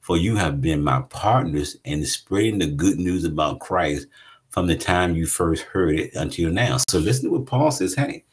for 0.00 0.18
you 0.18 0.36
have 0.36 0.60
been 0.60 0.82
my 0.82 1.00
partners 1.08 1.78
in 1.84 2.04
spreading 2.04 2.58
the 2.58 2.66
good 2.66 2.98
news 2.98 3.24
about 3.24 3.60
Christ 3.60 4.08
from 4.50 4.66
the 4.66 4.76
time 4.76 5.16
you 5.16 5.26
first 5.26 5.62
heard 5.62 5.98
it 5.98 6.14
until 6.14 6.50
now. 6.50 6.78
So 6.88 6.98
listen 6.98 7.24
to 7.24 7.38
what 7.38 7.46
Paul 7.46 7.70
says. 7.70 7.94
Hey, 7.94 8.24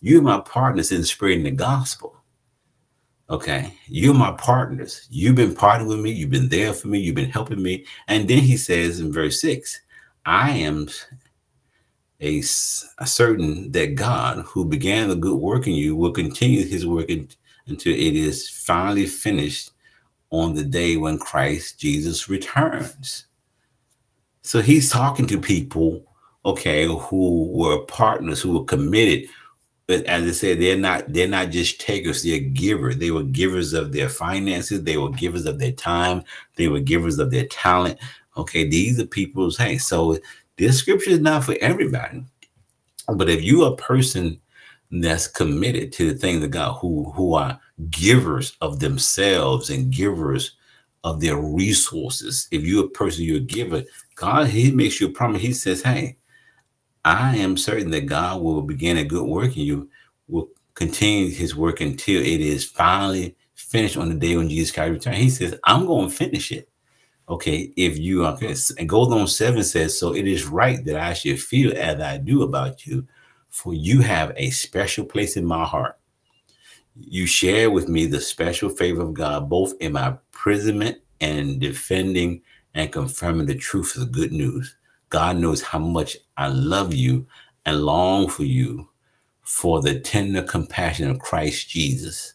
you're 0.00 0.22
my 0.22 0.40
partners 0.40 0.92
in 0.92 1.04
spreading 1.04 1.44
the 1.44 1.50
gospel. 1.50 2.17
Okay, 3.30 3.74
you're 3.86 4.14
my 4.14 4.32
partners. 4.32 5.06
You've 5.10 5.34
been 5.34 5.54
partnering 5.54 5.88
with 5.88 6.00
me. 6.00 6.10
You've 6.10 6.30
been 6.30 6.48
there 6.48 6.72
for 6.72 6.88
me. 6.88 6.98
You've 6.98 7.14
been 7.14 7.30
helping 7.30 7.62
me. 7.62 7.84
And 8.06 8.26
then 8.26 8.38
he 8.38 8.56
says 8.56 9.00
in 9.00 9.12
verse 9.12 9.38
six, 9.38 9.82
I 10.24 10.50
am 10.52 10.88
a, 12.22 12.38
a 12.38 13.06
certain 13.06 13.70
that 13.72 13.96
God, 13.96 14.38
who 14.46 14.64
began 14.64 15.10
the 15.10 15.14
good 15.14 15.36
work 15.36 15.66
in 15.66 15.74
you, 15.74 15.94
will 15.94 16.12
continue 16.12 16.64
his 16.64 16.86
work 16.86 17.10
in, 17.10 17.28
until 17.66 17.92
it 17.92 18.16
is 18.16 18.48
finally 18.48 19.06
finished 19.06 19.72
on 20.30 20.54
the 20.54 20.64
day 20.64 20.96
when 20.96 21.18
Christ 21.18 21.78
Jesus 21.78 22.30
returns. 22.30 23.26
So 24.40 24.62
he's 24.62 24.90
talking 24.90 25.26
to 25.26 25.38
people, 25.38 26.02
okay, 26.46 26.86
who 26.86 27.50
were 27.52 27.84
partners, 27.84 28.40
who 28.40 28.58
were 28.58 28.64
committed. 28.64 29.28
But 29.88 30.04
as 30.04 30.28
I 30.28 30.32
said, 30.32 30.60
they're 30.60 30.76
not 30.76 31.10
they're 31.14 31.26
not 31.26 31.48
just 31.48 31.80
takers, 31.80 32.22
they're 32.22 32.40
givers. 32.40 32.98
They 32.98 33.10
were 33.10 33.22
givers 33.22 33.72
of 33.72 33.90
their 33.90 34.10
finances, 34.10 34.84
they 34.84 34.98
were 34.98 35.10
givers 35.10 35.46
of 35.46 35.58
their 35.58 35.72
time, 35.72 36.22
they 36.56 36.68
were 36.68 36.80
givers 36.80 37.18
of 37.18 37.30
their 37.30 37.46
talent. 37.46 37.98
Okay, 38.36 38.68
these 38.68 39.00
are 39.00 39.06
people's 39.06 39.56
hey, 39.56 39.78
so 39.78 40.18
this 40.56 40.78
scripture 40.78 41.10
is 41.10 41.20
not 41.20 41.42
for 41.42 41.56
everybody. 41.62 42.22
But 43.08 43.30
if 43.30 43.42
you 43.42 43.64
a 43.64 43.76
person 43.76 44.38
that's 44.90 45.26
committed 45.26 45.90
to 45.92 46.12
the 46.12 46.18
things 46.18 46.44
of 46.44 46.50
God, 46.50 46.74
who 46.74 47.10
who 47.12 47.32
are 47.32 47.58
givers 47.88 48.58
of 48.60 48.80
themselves 48.80 49.70
and 49.70 49.90
givers 49.90 50.56
of 51.02 51.22
their 51.22 51.38
resources, 51.38 52.46
if 52.50 52.62
you're 52.62 52.84
a 52.84 52.90
person 52.90 53.24
you're 53.24 53.38
a 53.38 53.40
giver, 53.40 53.82
God 54.16 54.48
He 54.48 54.70
makes 54.70 55.00
you 55.00 55.06
a 55.08 55.12
promise. 55.12 55.40
He 55.40 55.54
says, 55.54 55.80
"Hey, 55.80 56.17
I 57.04 57.36
am 57.36 57.56
certain 57.56 57.90
that 57.92 58.06
God 58.06 58.42
will 58.42 58.62
begin 58.62 58.96
a 58.98 59.04
good 59.04 59.26
work 59.26 59.56
in 59.56 59.64
you, 59.64 59.88
will 60.26 60.48
continue 60.74 61.30
His 61.30 61.56
work 61.56 61.80
until 61.80 62.20
it 62.20 62.40
is 62.40 62.64
finally 62.64 63.36
finished 63.54 63.96
on 63.96 64.08
the 64.08 64.14
day 64.14 64.36
when 64.36 64.48
Jesus 64.48 64.72
Christ 64.72 64.92
returns." 64.92 65.18
He 65.18 65.30
says, 65.30 65.54
"I'm 65.64 65.86
going 65.86 66.08
to 66.08 66.14
finish 66.14 66.52
it." 66.52 66.68
Okay, 67.28 67.70
if 67.76 67.98
you 67.98 68.24
are, 68.24 68.38
and 68.78 68.88
goes 68.88 69.36
seven 69.36 69.62
says, 69.62 69.98
So 69.98 70.14
it 70.14 70.26
is 70.26 70.46
right 70.46 70.82
that 70.86 70.96
I 70.96 71.12
should 71.12 71.38
feel 71.38 71.76
as 71.76 72.00
I 72.00 72.16
do 72.16 72.42
about 72.42 72.86
you, 72.86 73.06
for 73.48 73.74
you 73.74 74.00
have 74.00 74.32
a 74.36 74.48
special 74.48 75.04
place 75.04 75.36
in 75.36 75.44
my 75.44 75.64
heart. 75.64 75.98
You 76.96 77.26
share 77.26 77.70
with 77.70 77.86
me 77.86 78.06
the 78.06 78.20
special 78.20 78.70
favor 78.70 79.02
of 79.02 79.12
God, 79.12 79.50
both 79.50 79.74
in 79.78 79.92
my 79.92 80.08
imprisonment 80.08 80.98
and 81.20 81.60
defending 81.60 82.40
and 82.74 82.90
confirming 82.90 83.46
the 83.46 83.56
truth 83.56 83.94
of 83.94 84.00
the 84.00 84.20
good 84.20 84.32
news. 84.32 84.76
God 85.08 85.38
knows 85.38 85.62
how 85.62 85.78
much 85.78 86.16
I 86.36 86.48
love 86.48 86.94
you 86.94 87.26
and 87.64 87.82
long 87.82 88.28
for 88.28 88.44
you 88.44 88.88
for 89.42 89.80
the 89.80 89.98
tender 90.00 90.42
compassion 90.42 91.10
of 91.10 91.18
Christ 91.18 91.68
Jesus. 91.68 92.34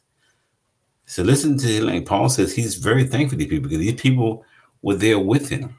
So 1.06 1.22
listen 1.22 1.58
to 1.60 1.86
like 1.86 2.06
Paul 2.06 2.30
says 2.30 2.56
he's 2.56 2.76
very 2.76 3.04
thankful 3.04 3.38
to 3.38 3.46
these 3.46 3.48
people 3.48 3.70
because 3.70 3.80
these 3.80 4.02
people 4.02 4.44
were 4.82 4.96
there 4.96 5.20
with 5.20 5.50
him. 5.50 5.78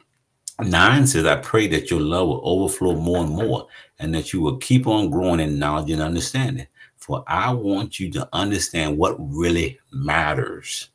Nine 0.61 1.07
says, 1.07 1.27
I 1.27 1.37
pray 1.37 1.67
that 1.69 1.91
your 1.91 2.01
love 2.01 2.29
will 2.29 2.41
overflow 2.45 2.95
more 2.95 3.25
and 3.25 3.31
more 3.31 3.67
and 3.99 4.15
that 4.15 4.33
you 4.33 4.41
will 4.41 4.59
keep 4.59 4.87
on 4.87 5.11
growing 5.11 5.41
in 5.41 5.59
knowledge 5.59 5.91
and 5.91 6.01
understanding. 6.01 6.69
For 6.97 7.25
I 7.27 7.53
want 7.53 7.99
you 7.99 8.11
to 8.13 8.29
understand 8.33 8.97
what 8.97 9.17
really 9.19 9.81
matters. 9.93 10.91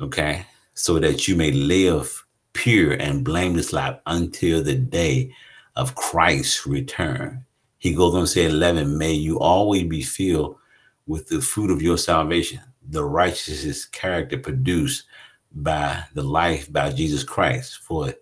Okay. 0.00 0.46
So 0.74 0.98
that 0.98 1.28
you 1.28 1.36
may 1.36 1.50
live 1.50 2.25
pure 2.56 2.94
and 2.94 3.24
blameless 3.24 3.72
life 3.72 3.98
until 4.06 4.64
the 4.64 4.74
day 4.74 5.30
of 5.76 5.94
Christ's 5.94 6.66
return. 6.66 7.44
He 7.78 7.94
goes 7.94 8.14
on 8.14 8.22
to 8.22 8.26
say 8.26 8.46
11, 8.46 8.96
may 8.96 9.12
you 9.12 9.38
always 9.38 9.84
be 9.84 10.02
filled 10.02 10.56
with 11.06 11.28
the 11.28 11.40
fruit 11.40 11.70
of 11.70 11.82
your 11.82 11.98
salvation, 11.98 12.60
the 12.88 13.04
righteousness 13.04 13.84
character 13.84 14.38
produced 14.38 15.04
by 15.52 16.02
the 16.14 16.22
life 16.22 16.72
by 16.72 16.90
Jesus 16.90 17.22
Christ, 17.22 17.78
for 17.78 18.12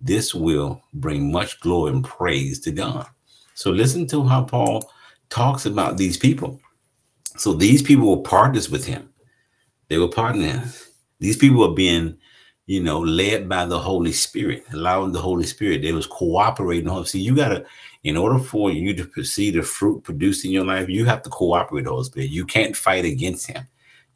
this 0.00 0.34
will 0.34 0.82
bring 0.92 1.32
much 1.32 1.60
glory 1.60 1.92
and 1.92 2.04
praise 2.04 2.60
to 2.60 2.72
God. 2.72 3.06
So 3.54 3.70
listen 3.70 4.06
to 4.08 4.24
how 4.24 4.42
Paul 4.42 4.90
talks 5.30 5.64
about 5.64 5.96
these 5.96 6.16
people. 6.16 6.60
So 7.36 7.54
these 7.54 7.82
people 7.82 8.16
were 8.16 8.22
partners 8.22 8.68
with 8.68 8.84
him. 8.84 9.08
They 9.88 9.98
were 9.98 10.08
partners. 10.08 10.90
These 11.20 11.36
people 11.36 11.60
were 11.60 11.74
being, 11.74 12.18
you 12.66 12.82
know, 12.82 13.00
led 13.00 13.48
by 13.48 13.66
the 13.66 13.78
Holy 13.78 14.12
Spirit, 14.12 14.64
allowing 14.72 15.12
the 15.12 15.20
Holy 15.20 15.44
Spirit. 15.44 15.82
They 15.82 15.92
was 15.92 16.06
cooperating. 16.06 17.04
See, 17.04 17.20
you 17.20 17.36
gotta, 17.36 17.64
in 18.04 18.16
order 18.16 18.38
for 18.38 18.70
you 18.70 18.94
to 18.94 19.24
see 19.24 19.50
the 19.50 19.62
fruit 19.62 20.02
produced 20.02 20.44
in 20.44 20.50
your 20.50 20.64
life, 20.64 20.88
you 20.88 21.04
have 21.04 21.22
to 21.22 21.30
cooperate 21.30 21.74
with 21.74 21.84
the 21.84 21.90
Holy 21.90 22.04
Spirit. 22.04 22.30
You 22.30 22.46
can't 22.46 22.76
fight 22.76 23.04
against 23.04 23.46
him 23.46 23.66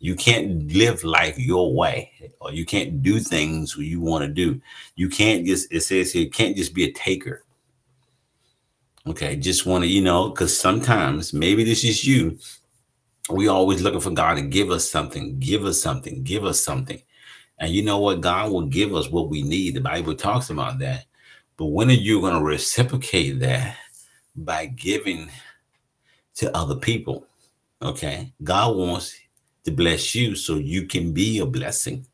you 0.01 0.15
can't 0.15 0.73
live 0.73 1.03
life 1.05 1.39
your 1.39 1.75
way 1.75 2.13
or 2.41 2.53
you 2.53 2.65
can't 2.65 3.03
do 3.03 3.19
things 3.19 3.77
you 3.77 4.01
want 4.01 4.23
to 4.23 4.29
do 4.29 4.61
you 4.97 5.09
can't 5.09 5.47
just 5.47 5.73
it 5.73 5.81
says 5.81 6.13
here 6.13 6.29
can't 6.29 6.57
just 6.57 6.75
be 6.75 6.85
a 6.85 6.93
taker 6.93 7.45
okay 9.07 9.37
just 9.37 9.67
want 9.67 9.83
to 9.83 9.89
you 9.89 10.03
know 10.03 10.29
because 10.31 10.59
sometimes 10.59 11.33
maybe 11.33 11.65
this 11.65 11.85
is 11.85 12.05
you 12.07 12.39
we 13.31 13.49
always 13.49 13.83
looking 13.83 14.01
for 14.01 14.11
god 14.11 14.35
to 14.35 14.43
give 14.43 14.71
us 14.71 14.89
something 14.89 15.39
give 15.39 15.65
us 15.65 15.81
something 15.81 16.23
give 16.23 16.45
us 16.45 16.63
something 16.63 17.01
and 17.59 17.71
you 17.71 17.83
know 17.83 17.99
what 17.99 18.21
god 18.21 18.51
will 18.51 18.67
give 18.67 18.95
us 18.95 19.11
what 19.11 19.29
we 19.29 19.43
need 19.43 19.75
the 19.75 19.81
bible 19.81 20.15
talks 20.15 20.51
about 20.51 20.79
that 20.79 21.05
but 21.57 21.67
when 21.67 21.89
are 21.89 21.93
you 21.93 22.21
going 22.21 22.35
to 22.35 22.45
reciprocate 22.45 23.41
that 23.41 23.77
by 24.37 24.67
giving 24.67 25.29
to 26.35 26.55
other 26.57 26.77
people 26.77 27.27
okay 27.83 28.33
god 28.43 28.77
wants 28.77 29.19
to 29.69 29.77
bless 29.77 30.15
you 30.15 30.35
so 30.35 30.57
you 30.57 30.87
can 30.87 31.13
be 31.13 31.39
a 31.39 31.47
blessing. 31.47 32.07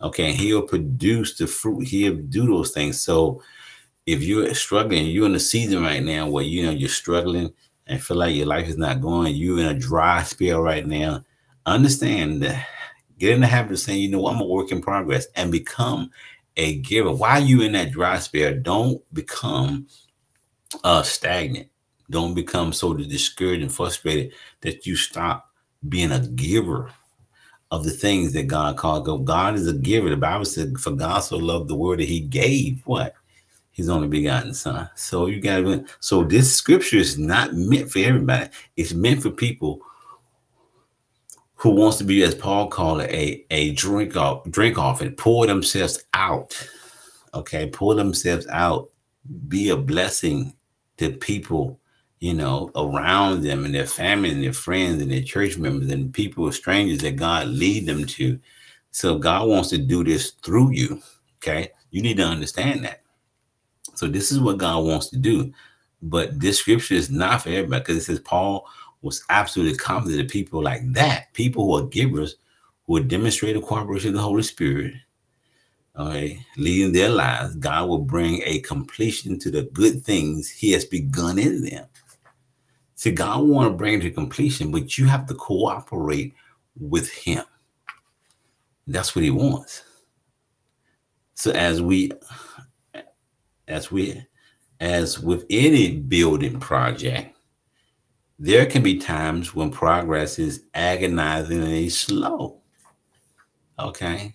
Okay, 0.00 0.32
he'll 0.32 0.62
produce 0.62 1.36
the 1.36 1.46
fruit, 1.46 1.88
he'll 1.88 2.16
do 2.16 2.46
those 2.46 2.70
things. 2.70 3.00
So 3.00 3.42
if 4.06 4.22
you're 4.22 4.54
struggling, 4.54 5.06
you're 5.06 5.26
in 5.26 5.34
a 5.34 5.40
season 5.40 5.82
right 5.82 6.02
now 6.02 6.28
where 6.28 6.44
you 6.44 6.64
know 6.64 6.70
you're 6.70 6.88
struggling 6.88 7.52
and 7.86 8.02
feel 8.02 8.18
like 8.18 8.34
your 8.34 8.46
life 8.46 8.68
is 8.68 8.76
not 8.76 9.00
going, 9.00 9.34
you're 9.34 9.58
in 9.58 9.66
a 9.66 9.78
dry 9.78 10.22
spell 10.22 10.60
right 10.60 10.86
now. 10.86 11.24
Understand 11.66 12.42
that 12.42 12.66
get 13.18 13.32
in 13.32 13.40
the 13.40 13.46
habit 13.46 13.72
of 13.72 13.78
saying, 13.80 14.00
you 14.00 14.08
know, 14.10 14.26
I'm 14.26 14.40
a 14.40 14.46
work 14.46 14.70
in 14.72 14.80
progress 14.80 15.26
and 15.34 15.52
become 15.52 16.10
a 16.56 16.76
giver. 16.76 17.12
While 17.12 17.42
you 17.42 17.62
in 17.62 17.72
that 17.72 17.92
dry 17.92 18.18
spell, 18.18 18.54
don't 18.60 19.02
become 19.14 19.86
uh 20.84 21.02
stagnant. 21.02 21.68
Don't 22.10 22.34
become 22.34 22.72
so 22.72 22.94
discouraged 22.94 23.62
and 23.62 23.72
frustrated 23.72 24.32
that 24.62 24.86
you 24.86 24.96
stop 24.96 25.50
being 25.88 26.12
a 26.12 26.20
giver 26.20 26.90
of 27.70 27.84
the 27.84 27.90
things 27.90 28.32
that 28.32 28.46
God 28.46 28.76
called. 28.76 29.26
God 29.26 29.54
is 29.54 29.66
a 29.66 29.74
giver. 29.74 30.08
The 30.08 30.16
Bible 30.16 30.44
said, 30.44 30.78
"For 30.78 30.92
God 30.92 31.20
so 31.20 31.36
loved 31.36 31.68
the 31.68 31.76
world 31.76 32.00
that 32.00 32.08
He 32.08 32.20
gave 32.20 32.82
what 32.86 33.14
His 33.72 33.88
only 33.88 34.08
begotten 34.08 34.54
Son." 34.54 34.88
So 34.94 35.26
you 35.26 35.40
got 35.40 35.58
to. 35.58 35.84
So 36.00 36.24
this 36.24 36.54
scripture 36.54 36.96
is 36.96 37.18
not 37.18 37.54
meant 37.54 37.90
for 37.90 37.98
everybody. 37.98 38.48
It's 38.76 38.94
meant 38.94 39.22
for 39.22 39.30
people 39.30 39.82
who 41.58 41.70
wants 41.70 41.98
to 41.98 42.04
be, 42.04 42.22
as 42.22 42.34
Paul 42.34 42.68
called 42.68 43.00
it, 43.00 43.10
a 43.10 43.44
a 43.50 43.72
drink 43.72 44.16
off, 44.16 44.48
drink 44.50 44.78
off, 44.78 45.00
and 45.00 45.16
pour 45.16 45.46
themselves 45.46 46.04
out. 46.14 46.56
Okay, 47.34 47.68
pour 47.70 47.94
themselves 47.94 48.46
out. 48.48 48.90
Be 49.48 49.68
a 49.68 49.76
blessing 49.76 50.54
to 50.96 51.10
people 51.10 51.78
you 52.20 52.34
know, 52.34 52.70
around 52.74 53.42
them 53.42 53.64
and 53.64 53.74
their 53.74 53.86
family 53.86 54.30
and 54.30 54.42
their 54.42 54.52
friends 54.52 55.00
and 55.00 55.10
their 55.10 55.22
church 55.22 55.56
members 55.56 55.90
and 55.90 56.12
people, 56.12 56.50
strangers 56.50 57.00
that 57.00 57.16
God 57.16 57.46
lead 57.48 57.86
them 57.86 58.04
to. 58.06 58.38
So 58.90 59.18
God 59.18 59.48
wants 59.48 59.70
to 59.70 59.78
do 59.78 60.02
this 60.02 60.32
through 60.42 60.72
you. 60.72 61.00
Okay. 61.36 61.70
You 61.90 62.02
need 62.02 62.16
to 62.16 62.24
understand 62.24 62.84
that. 62.84 63.02
So 63.94 64.06
this 64.06 64.32
is 64.32 64.40
what 64.40 64.58
God 64.58 64.84
wants 64.84 65.08
to 65.10 65.16
do. 65.16 65.52
But 66.02 66.38
this 66.40 66.58
scripture 66.58 66.94
is 66.94 67.10
not 67.10 67.42
for 67.42 67.50
everybody 67.50 67.80
because 67.80 67.96
it 67.96 68.02
says 68.02 68.20
Paul 68.20 68.66
was 69.02 69.24
absolutely 69.28 69.76
confident 69.76 70.18
that 70.18 70.30
people 70.30 70.62
like 70.62 70.92
that, 70.92 71.32
people 71.34 71.64
who 71.64 71.84
are 71.84 71.88
givers, 71.88 72.36
who 72.86 72.94
would 72.94 73.08
demonstrate 73.08 73.54
the 73.54 73.62
cooperation 73.62 74.08
of 74.08 74.14
the 74.14 74.22
Holy 74.22 74.42
Spirit, 74.42 74.94
okay, 75.96 76.40
leading 76.56 76.92
their 76.92 77.08
lives, 77.08 77.54
God 77.56 77.88
will 77.88 77.98
bring 77.98 78.42
a 78.44 78.60
completion 78.60 79.38
to 79.40 79.50
the 79.50 79.62
good 79.72 80.02
things 80.02 80.48
He 80.48 80.72
has 80.72 80.84
begun 80.84 81.38
in 81.38 81.62
them. 81.62 81.86
See, 82.96 83.12
God 83.12 83.44
want 83.44 83.70
to 83.70 83.76
bring 83.76 84.00
to 84.00 84.10
completion, 84.10 84.72
but 84.72 84.98
you 84.98 85.06
have 85.06 85.26
to 85.26 85.34
cooperate 85.34 86.34
with 86.78 87.08
Him. 87.12 87.44
That's 88.88 89.14
what 89.14 89.24
He 89.24 89.30
wants. 89.30 89.84
So 91.34 91.52
as 91.52 91.80
we, 91.80 92.10
as 93.68 93.92
we, 93.92 94.24
as 94.80 95.20
with 95.20 95.44
any 95.50 95.92
building 95.96 96.58
project, 96.58 97.36
there 98.38 98.66
can 98.66 98.82
be 98.82 98.98
times 98.98 99.54
when 99.54 99.70
progress 99.70 100.38
is 100.38 100.64
agonizingly 100.74 101.88
slow. 101.88 102.60
Okay. 103.78 104.34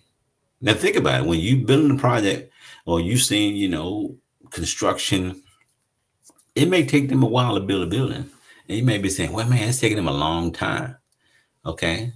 Now 0.60 0.74
think 0.74 0.96
about 0.96 1.22
it. 1.22 1.26
When 1.26 1.40
you 1.40 1.64
building 1.64 1.96
a 1.96 2.00
project 2.00 2.52
or 2.86 3.00
you 3.00 3.16
seeing, 3.18 3.56
you 3.56 3.68
know, 3.68 4.16
construction, 4.50 5.42
it 6.54 6.68
may 6.68 6.86
take 6.86 7.08
them 7.08 7.22
a 7.22 7.26
while 7.26 7.54
to 7.54 7.60
build 7.60 7.82
a 7.82 7.86
building. 7.86 8.30
And 8.68 8.78
you 8.78 8.84
may 8.84 8.98
be 8.98 9.10
saying, 9.10 9.32
well, 9.32 9.48
man, 9.48 9.68
it's 9.68 9.80
taking 9.80 9.96
them 9.96 10.08
a 10.08 10.12
long 10.12 10.52
time. 10.52 10.96
Okay. 11.66 12.12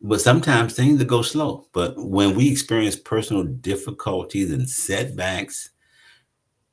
But 0.00 0.20
sometimes 0.20 0.74
things 0.74 1.02
go 1.04 1.22
slow. 1.22 1.66
But 1.72 1.94
when 1.96 2.36
we 2.36 2.50
experience 2.50 2.96
personal 2.96 3.44
difficulties 3.44 4.52
and 4.52 4.68
setbacks, 4.68 5.70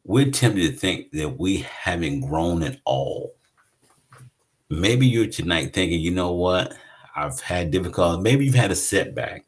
we're 0.04 0.30
tempted 0.30 0.62
to 0.62 0.78
think 0.78 1.12
that 1.12 1.40
we 1.40 1.58
haven't 1.58 2.22
grown 2.22 2.62
at 2.62 2.80
all. 2.86 3.34
Maybe 4.70 5.08
you're 5.08 5.28
tonight 5.28 5.74
thinking, 5.74 6.00
you 6.00 6.12
know 6.12 6.32
what? 6.32 6.76
I've 7.16 7.40
had 7.40 7.72
difficulty. 7.72 8.22
Maybe 8.22 8.46
you've 8.46 8.56
had 8.56 8.72
a 8.72 8.76
setback. 8.76 9.46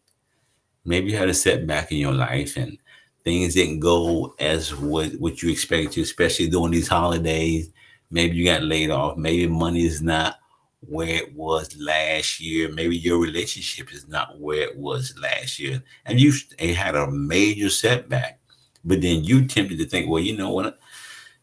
Maybe 0.86 1.12
you 1.12 1.17
had 1.17 1.30
a 1.30 1.34
setback 1.34 1.91
in 1.91 1.97
your 1.97 2.13
life 2.13 2.56
and 2.56 2.77
things 3.23 3.56
didn't 3.56 3.80
go 3.80 4.36
as 4.39 4.75
what, 4.75 5.12
what 5.19 5.41
you 5.41 5.51
expected 5.51 5.91
to, 5.93 6.01
especially 6.01 6.49
during 6.49 6.71
these 6.71 6.88
holidays 6.88 7.71
Maybe 8.10 8.38
you 8.38 8.45
got 8.45 8.63
laid 8.63 8.89
off. 8.89 9.17
Maybe 9.17 9.47
money 9.47 9.86
is 9.86 10.01
not 10.01 10.39
where 10.82 11.08
it 11.08 11.36
was 11.36 11.75
last 11.77 12.39
year. 12.39 12.71
Maybe 12.71 12.97
your 12.97 13.19
relationship 13.19 13.91
is 13.91 14.08
not 14.08 14.39
where 14.39 14.62
it 14.62 14.77
was 14.77 15.13
last 15.21 15.60
year. 15.60 15.84
And 16.06 16.19
you 16.19 16.32
had 16.60 16.95
a 16.95 17.12
major 17.12 17.69
setback. 17.69 18.39
But 18.86 19.01
then 19.01 19.23
you 19.23 19.45
tempted 19.45 19.77
to 19.80 19.86
think, 19.86 20.10
well, 20.10 20.21
you 20.21 20.38
know 20.38 20.51
what? 20.51 20.80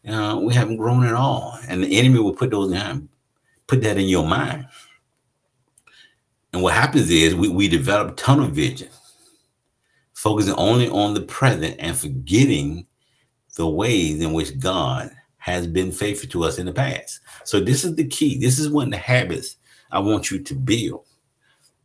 Uh, 0.07 0.39
we 0.41 0.53
haven't 0.53 0.77
grown 0.77 1.05
at 1.05 1.13
all. 1.13 1.59
And 1.67 1.83
the 1.83 1.97
enemy 1.97 2.19
will 2.19 2.33
put 2.33 2.51
those 2.51 2.71
in, 2.71 3.09
put 3.67 3.81
that 3.81 3.97
in 3.97 4.07
your 4.07 4.27
mind. 4.27 4.67
And 6.53 6.63
what 6.63 6.73
happens 6.73 7.09
is 7.09 7.35
we, 7.35 7.49
we 7.49 7.67
develop 7.67 8.15
tunnel 8.15 8.47
vision, 8.47 8.89
focusing 10.13 10.53
only 10.53 10.87
on 10.89 11.13
the 11.13 11.21
present 11.21 11.75
and 11.79 11.97
forgetting 11.97 12.87
the 13.57 13.67
ways 13.67 14.21
in 14.21 14.33
which 14.33 14.57
God 14.59 15.11
has 15.37 15.67
been 15.67 15.91
faithful 15.91 16.29
to 16.29 16.43
us 16.43 16.57
in 16.57 16.65
the 16.65 16.73
past. 16.73 17.19
So 17.43 17.59
this 17.59 17.83
is 17.83 17.95
the 17.95 18.07
key. 18.07 18.39
This 18.39 18.57
is 18.57 18.69
one 18.69 18.85
of 18.87 18.91
the 18.91 18.97
habits 18.97 19.57
I 19.91 19.99
want 19.99 20.31
you 20.31 20.41
to 20.41 20.55
build 20.55 21.05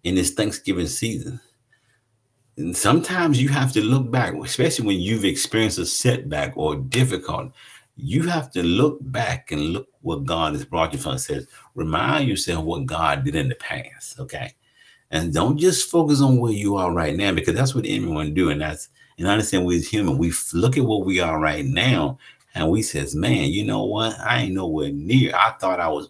in 0.05 0.15
this 0.15 0.33
Thanksgiving 0.33 0.87
season. 0.87 1.41
And 2.57 2.77
sometimes 2.77 3.41
you 3.41 3.49
have 3.49 3.73
to 3.73 3.83
look 3.83 4.11
back, 4.11 4.35
especially 4.35 4.87
when 4.87 5.01
you've 5.01 5.25
experienced 5.25 5.79
a 5.79 5.87
setback 5.87 6.53
or 6.57 6.77
difficult. 6.77 7.53
You 8.03 8.23
have 8.29 8.51
to 8.53 8.63
look 8.63 8.99
back 9.01 9.53
and 9.53 9.61
look 9.61 9.89
what 10.01 10.25
God 10.25 10.55
has 10.55 10.65
brought 10.65 10.93
you 10.93 10.99
from. 10.99 11.15
It 11.15 11.21
says, 11.21 11.47
remind 11.75 12.29
yourself 12.29 12.65
what 12.65 12.87
God 12.87 13.25
did 13.25 13.35
in 13.35 13.49
the 13.49 13.55
past. 13.57 14.19
Okay. 14.19 14.55
And 15.11 15.35
don't 15.35 15.59
just 15.59 15.91
focus 15.91 16.23
on 16.23 16.39
where 16.39 16.53
you 16.53 16.77
are 16.77 16.93
right 16.93 17.17
now, 17.17 17.33
because 17.33 17.55
that's 17.55 17.75
what 17.75 17.85
anyone 17.85 18.33
do. 18.33 18.51
And 18.51 18.61
that's 18.61 18.89
and 19.19 19.29
I 19.29 19.33
understand 19.33 19.67
we're 19.67 19.83
human, 19.83 20.17
we 20.17 20.33
look 20.55 20.79
at 20.79 20.85
what 20.85 21.05
we 21.05 21.21
are 21.21 21.39
right 21.39 21.65
now 21.65 22.19
and 22.55 22.71
we 22.71 22.81
says, 22.81 23.15
man, 23.15 23.51
you 23.51 23.65
know 23.65 23.85
what? 23.85 24.19
I 24.19 24.43
ain't 24.43 24.55
nowhere 24.55 24.91
near. 24.91 25.35
I 25.37 25.51
thought 25.61 25.79
I 25.79 25.89
was 25.89 26.09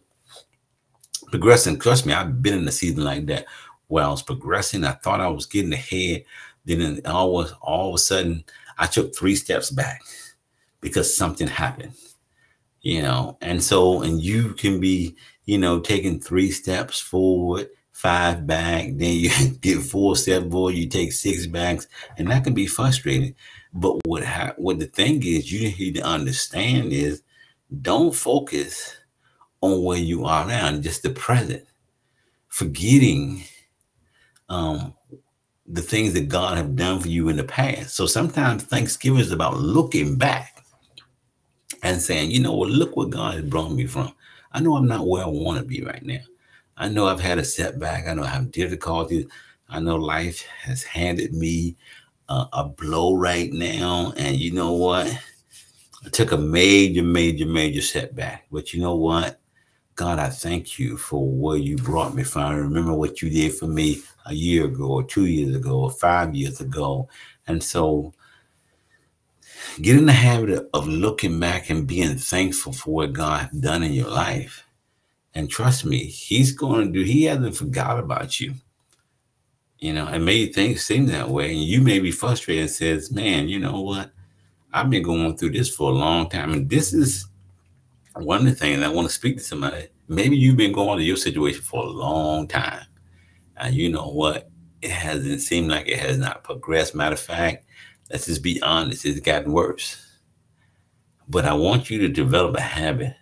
progressing. 1.26 1.80
Trust 1.80 2.06
me, 2.06 2.12
I've 2.12 2.40
been 2.40 2.54
in 2.54 2.68
a 2.68 2.72
season 2.72 3.02
like 3.02 3.26
that 3.26 3.46
where 3.88 4.04
I 4.04 4.08
was 4.08 4.22
progressing. 4.22 4.84
I 4.84 4.92
thought 4.92 5.20
I 5.20 5.26
was 5.26 5.46
getting 5.46 5.72
ahead. 5.72 6.24
Then 6.64 7.00
all 7.04 7.32
was 7.32 7.52
all 7.60 7.88
of 7.88 7.96
a 7.96 7.98
sudden 7.98 8.44
I 8.78 8.86
took 8.86 9.16
three 9.16 9.34
steps 9.34 9.70
back 9.70 10.02
because 10.80 11.16
something 11.16 11.48
happened. 11.48 11.92
You 12.82 13.02
know, 13.02 13.36
and 13.42 13.62
so 13.62 14.00
and 14.00 14.22
you 14.22 14.54
can 14.54 14.80
be, 14.80 15.14
you 15.44 15.58
know, 15.58 15.80
taking 15.80 16.18
three 16.18 16.50
steps 16.50 16.98
forward, 16.98 17.68
five 17.92 18.46
back, 18.46 18.86
then 18.94 19.16
you 19.16 19.30
get 19.60 19.82
four 19.82 20.16
steps 20.16 20.50
forward, 20.50 20.74
you 20.74 20.88
take 20.88 21.12
six 21.12 21.46
backs, 21.46 21.86
and 22.16 22.30
that 22.30 22.44
can 22.44 22.54
be 22.54 22.66
frustrating. 22.66 23.34
But 23.74 23.98
what 24.06 24.24
ha- 24.24 24.54
what 24.56 24.78
the 24.78 24.86
thing 24.86 25.22
is, 25.24 25.52
you 25.52 25.60
need 25.60 25.96
to 25.96 26.02
understand 26.02 26.92
is, 26.92 27.22
don't 27.82 28.14
focus 28.14 28.96
on 29.60 29.82
where 29.82 29.98
you 29.98 30.24
are 30.24 30.46
now, 30.46 30.72
just 30.78 31.02
the 31.02 31.10
present, 31.10 31.66
forgetting 32.48 33.44
um, 34.48 34.94
the 35.66 35.82
things 35.82 36.14
that 36.14 36.28
God 36.28 36.56
have 36.56 36.74
done 36.76 37.00
for 37.00 37.08
you 37.08 37.28
in 37.28 37.36
the 37.36 37.44
past. 37.44 37.94
So 37.94 38.06
sometimes 38.06 38.64
Thanksgiving 38.64 39.20
is 39.20 39.32
about 39.32 39.58
looking 39.58 40.16
back 40.16 40.59
and 41.82 42.00
saying, 42.00 42.30
you 42.30 42.40
know 42.40 42.54
what, 42.54 42.70
look 42.70 42.96
what 42.96 43.10
God 43.10 43.34
has 43.34 43.44
brought 43.44 43.72
me 43.72 43.86
from. 43.86 44.12
I 44.52 44.60
know 44.60 44.76
I'm 44.76 44.88
not 44.88 45.06
where 45.06 45.24
I 45.24 45.28
want 45.28 45.58
to 45.58 45.64
be 45.64 45.82
right 45.82 46.02
now. 46.02 46.20
I 46.76 46.88
know 46.88 47.06
I've 47.06 47.20
had 47.20 47.38
a 47.38 47.44
setback. 47.44 48.08
I 48.08 48.14
know 48.14 48.22
I 48.22 48.28
have 48.28 48.50
difficulties. 48.50 49.26
I 49.68 49.80
know 49.80 49.96
life 49.96 50.42
has 50.62 50.82
handed 50.82 51.34
me 51.34 51.76
a, 52.28 52.46
a 52.52 52.64
blow 52.64 53.14
right 53.14 53.52
now. 53.52 54.12
And 54.16 54.36
you 54.36 54.52
know 54.52 54.72
what? 54.72 55.06
I 56.04 56.08
took 56.08 56.32
a 56.32 56.38
major, 56.38 57.02
major, 57.02 57.46
major 57.46 57.82
setback. 57.82 58.46
But 58.50 58.72
you 58.72 58.80
know 58.80 58.96
what? 58.96 59.40
God, 59.94 60.18
I 60.18 60.30
thank 60.30 60.78
you 60.78 60.96
for 60.96 61.28
where 61.28 61.58
you 61.58 61.76
brought 61.76 62.14
me 62.14 62.22
from. 62.22 62.42
I 62.42 62.54
remember 62.54 62.94
what 62.94 63.20
you 63.20 63.28
did 63.28 63.54
for 63.54 63.66
me 63.66 64.00
a 64.24 64.32
year 64.32 64.64
ago, 64.64 64.86
or 64.86 65.04
two 65.04 65.26
years 65.26 65.54
ago, 65.54 65.80
or 65.80 65.90
five 65.90 66.34
years 66.34 66.60
ago. 66.60 67.08
And 67.46 67.62
so 67.62 68.14
get 69.80 69.96
in 69.96 70.06
the 70.06 70.12
habit 70.12 70.68
of 70.74 70.88
looking 70.88 71.40
back 71.40 71.70
and 71.70 71.86
being 71.86 72.16
thankful 72.16 72.72
for 72.72 72.94
what 72.94 73.12
God 73.12 73.48
has 73.50 73.60
done 73.60 73.82
in 73.82 73.92
your 73.92 74.10
life. 74.10 74.64
And 75.34 75.50
trust 75.50 75.84
me, 75.84 76.04
He's 76.04 76.52
going 76.52 76.86
to 76.86 76.92
do, 76.92 77.04
He 77.04 77.24
hasn't 77.24 77.56
forgot 77.56 77.98
about 77.98 78.40
you 78.40 78.54
you 79.80 79.94
know, 79.94 80.06
and 80.06 80.24
made 80.24 80.54
things 80.54 80.82
seem 80.82 81.06
that 81.06 81.30
way. 81.30 81.50
And 81.52 81.62
you 81.62 81.80
may 81.80 81.98
be 81.98 82.12
frustrated 82.12 82.62
and 82.62 82.70
says, 82.70 83.10
man, 83.10 83.48
you 83.48 83.58
know 83.58 83.80
what? 83.80 84.12
I've 84.72 84.90
been 84.90 85.02
going 85.02 85.36
through 85.36 85.52
this 85.52 85.74
for 85.74 85.90
a 85.90 85.94
long 85.94 86.28
time. 86.28 86.52
And 86.52 86.68
this 86.68 86.92
is 86.92 87.26
one 88.14 88.40
of 88.40 88.44
the 88.44 88.54
things 88.54 88.82
I 88.82 88.88
want 88.88 89.08
to 89.08 89.14
speak 89.14 89.38
to 89.38 89.42
somebody. 89.42 89.88
Maybe 90.06 90.36
you've 90.36 90.58
been 90.58 90.72
going 90.72 90.98
through 90.98 91.06
your 91.06 91.16
situation 91.16 91.62
for 91.62 91.82
a 91.82 91.88
long 91.88 92.46
time. 92.46 92.84
And 93.56 93.74
you 93.74 93.90
know 93.90 94.08
what? 94.08 94.50
It 94.82 94.90
hasn't 94.90 95.40
seemed 95.40 95.70
like 95.70 95.88
it 95.88 95.98
has 95.98 96.18
not 96.18 96.44
progressed. 96.44 96.94
Matter 96.94 97.14
of 97.14 97.20
fact, 97.20 97.64
let's 98.10 98.26
just 98.26 98.42
be 98.42 98.60
honest, 98.62 99.06
it's 99.06 99.20
gotten 99.20 99.52
worse. 99.52 100.04
But 101.28 101.44
I 101.44 101.54
want 101.54 101.90
you 101.90 101.98
to 102.00 102.08
develop 102.08 102.56
a 102.56 102.60
habit 102.60 103.14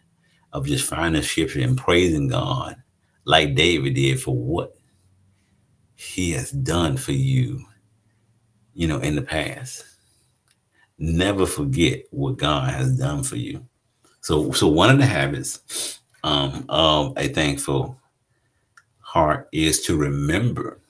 of 0.52 0.66
just 0.66 0.88
finding 0.88 1.22
scripture 1.22 1.60
and 1.60 1.76
praising 1.76 2.28
God 2.28 2.76
like 3.24 3.54
David 3.54 3.94
did 3.94 4.20
for 4.20 4.34
what 4.34 4.74
he 5.94 6.32
has 6.32 6.50
done 6.50 6.96
for 6.96 7.12
you, 7.12 7.62
you 8.72 8.88
know, 8.88 8.98
in 8.98 9.14
the 9.14 9.22
past. 9.22 9.84
Never 10.98 11.44
forget 11.44 12.04
what 12.10 12.38
God 12.38 12.70
has 12.70 12.96
done 12.96 13.22
for 13.22 13.36
you. 13.36 13.66
So, 14.22 14.50
so 14.52 14.68
one 14.68 14.90
of 14.90 14.98
the 14.98 15.06
habits 15.06 16.00
um, 16.24 16.64
of 16.68 17.12
a 17.16 17.28
thankful 17.28 18.00
heart 19.00 19.48
is 19.52 19.82
to 19.82 19.96
remember. 19.96 20.80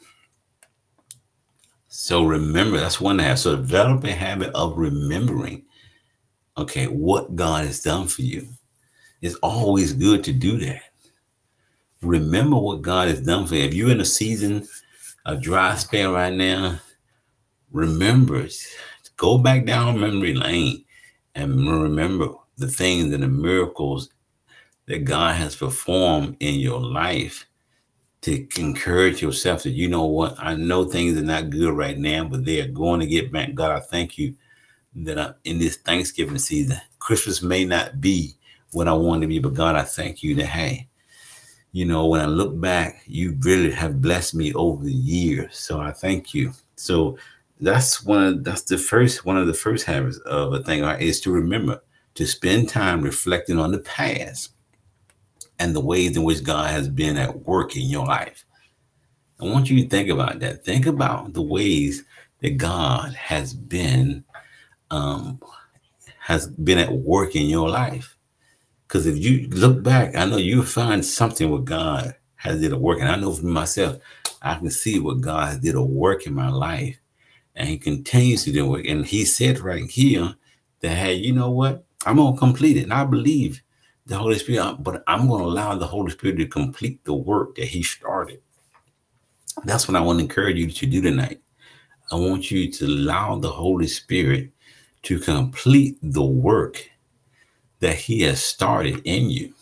So 1.89 2.25
remember, 2.25 2.79
that's 2.79 3.01
one 3.01 3.19
have. 3.19 3.39
So 3.39 3.57
develop 3.57 4.05
a 4.05 4.13
habit 4.13 4.51
of 4.55 4.77
remembering, 4.77 5.65
okay, 6.57 6.87
what 6.87 7.35
God 7.35 7.65
has 7.65 7.81
done 7.81 8.07
for 8.07 8.23
you. 8.23 8.47
It's 9.23 9.37
always 9.37 9.95
good 9.95 10.23
to 10.25 10.33
do 10.33 10.59
that. 10.59 10.83
Remember 12.03 12.57
what 12.57 12.83
God 12.83 13.09
has 13.09 13.23
done 13.23 13.47
for 13.47 13.57
you. 13.57 13.65
If 13.65 13.75
you're 13.75 13.91
in 13.91 14.01
a 14.01 14.05
season 14.05 14.69
of 15.25 15.43
dry 15.43 15.75
spell 15.77 16.13
right 16.13 16.33
now, 16.33 16.79
remember, 17.73 18.47
go 19.17 19.39
back 19.39 19.65
down 19.65 19.99
memory 19.99 20.35
lane 20.35 20.85
and 21.35 21.69
remember 21.69 22.29
the 22.59 22.69
things 22.69 23.13
and 23.15 23.23
the 23.23 23.29
miracles 23.29 24.11
that 24.87 25.05
God 25.05 25.37
has 25.37 25.57
performed 25.57 26.37
in 26.41 26.57
your 26.61 26.81
life 26.81 27.48
to 28.23 28.47
encourage 28.61 29.23
yourself 29.23 29.63
that 29.63 29.71
you 29.71 29.89
know 29.89 30.05
what 30.05 30.35
I 30.39 30.55
know 30.55 30.85
things 30.85 31.17
are 31.17 31.25
not 31.25 31.51
good 31.51 31.73
right 31.77 31.97
now, 31.97 32.25
but 32.25 32.45
they 32.45 32.61
are 32.61 32.69
going 32.69 33.01
to 33.01 33.07
get 33.07 33.31
back. 33.31 33.55
God, 33.55 33.71
I 33.71 33.81
thank 33.81 34.19
you 34.19 34.35
that 34.97 35.19
I'm 35.19 35.35
in 35.45 35.59
this 35.59 35.77
Thanksgiving 35.77 36.39
season. 36.39 36.81
Christmas 36.99 37.43
may 37.43 37.65
not 37.65 38.01
be 38.01 38.37
what 38.73 38.89
I 38.89 38.93
want 38.93 39.23
to 39.23 39.29
be, 39.29 39.39
but 39.39 39.55
God, 39.55 39.77
I 39.77 39.83
thank 39.83 40.23
you 40.23 40.35
that 40.37 40.47
hey, 40.47 40.89
you 41.73 41.85
know, 41.85 42.07
when 42.07 42.21
I 42.21 42.27
look 42.27 42.59
back, 42.61 43.03
you 43.07 43.37
really 43.41 43.71
have 43.71 44.03
blessed 44.03 44.35
me 44.35 44.53
over 44.55 44.85
the 44.85 44.93
years. 44.93 45.59
So 45.59 45.81
I 45.81 45.93
thank 45.93 46.35
you. 46.35 46.53
So 46.77 47.19
that's 47.61 48.05
one 48.05 48.25
of 48.25 48.45
that's 48.45 48.63
the 48.63 48.79
first 48.79 49.25
one 49.25 49.37
of 49.37 49.47
the 49.47 49.55
first 49.55 49.85
habits 49.85 50.19
of 50.19 50.53
a 50.53 50.63
thing 50.63 50.85
is 51.01 51.21
to 51.21 51.33
remember 51.33 51.83
to 52.15 52.27
spend 52.27 52.69
time 52.69 53.01
reflecting 53.03 53.59
on 53.59 53.73
the 53.73 53.79
past 53.81 54.51
and 55.59 55.75
the 55.75 55.81
ways 55.81 56.17
in 56.17 56.25
which 56.25 56.43
God 56.43 56.71
has 56.71 56.89
been 56.89 57.17
at 57.17 57.47
work 57.47 57.77
in 57.77 57.83
your 57.83 58.07
life. 58.07 58.45
I 59.41 59.45
want 59.45 59.71
you 59.71 59.83
to 59.83 59.89
think 59.89 60.09
about 60.09 60.41
that. 60.41 60.65
Think 60.65 60.87
about 60.87 61.33
the 61.33 61.43
ways 61.43 62.05
that 62.41 62.57
God 62.57 63.13
has 63.15 63.55
been 63.55 64.25
um, 64.91 65.41
has 66.19 66.47
been 66.47 66.79
at 66.79 66.93
work 66.93 67.37
in 67.37 67.47
your 67.47 67.69
life. 67.69 68.17
Because 68.87 69.07
if 69.07 69.19
you 69.19 69.49
look 69.49 69.83
back, 69.83 70.17
I 70.17 70.25
know 70.25 70.37
you'll 70.37 70.65
find 70.65 71.05
something 71.05 71.51
where 71.51 71.61
God 71.61 72.15
has 72.37 72.61
did 72.61 72.73
a 72.73 72.79
work. 72.79 73.01
And 73.01 73.09
I 73.09 73.17
know 73.17 73.33
for 73.33 73.47
myself, 73.47 74.01
I 74.43 74.55
can 74.55 74.71
see 74.71 74.99
what 74.99 75.21
God 75.21 75.61
did 75.61 75.75
a 75.75 75.83
work 75.83 76.27
in 76.27 76.35
my 76.35 76.49
life. 76.49 76.99
And 77.55 77.69
he 77.69 77.77
continues 77.77 78.45
to 78.45 78.53
do 78.53 78.69
work. 78.69 78.87
And 78.87 79.05
he 79.05 79.25
said 79.25 79.59
right 79.61 79.89
here 79.91 80.35
that, 80.81 80.95
hey, 80.95 81.15
you 81.15 81.33
know 81.33 81.51
what? 81.51 81.85
I'm 82.07 82.17
to 82.17 82.39
complete 82.39 82.77
it. 82.77 82.85
And 82.85 82.93
I 82.93 83.05
believe 83.05 83.63
the 84.09 84.17
Holy 84.17 84.39
Spirit, 84.39 84.61
uh, 84.61 84.75
but 84.75 85.05
I'm 85.07 85.29
going 85.29 85.43
to 85.43 85.49
allow 85.49 85.75
the 85.75 85.87
Holy 85.87 86.11
Spirit 86.11 86.39
to 86.39 86.47
complete 86.47 87.05
the 87.05 87.15
work 87.15 87.55
that 87.57 87.67
He 87.67 87.83
started. 87.83 88.41
That's 89.65 89.87
what 89.87 89.97
I 89.97 90.01
want 90.01 90.19
to 90.19 90.25
encourage 90.25 90.57
you 90.57 90.71
to 90.71 90.87
do 90.87 91.03
tonight. 91.03 91.41
I 92.11 92.17
want 92.17 92.51
you 92.51 92.73
to 92.73 92.87
allow 92.87 93.39
the 93.39 93.51
Holy 93.51 93.87
Spirit 93.87 94.51
to 95.03 95.19
complete 95.21 95.99
the 96.03 96.25
work 96.25 96.91
that 97.81 97.97
He 97.97 98.23
has 98.23 98.43
started 98.43 99.03
in 99.05 99.29
you. 99.29 99.53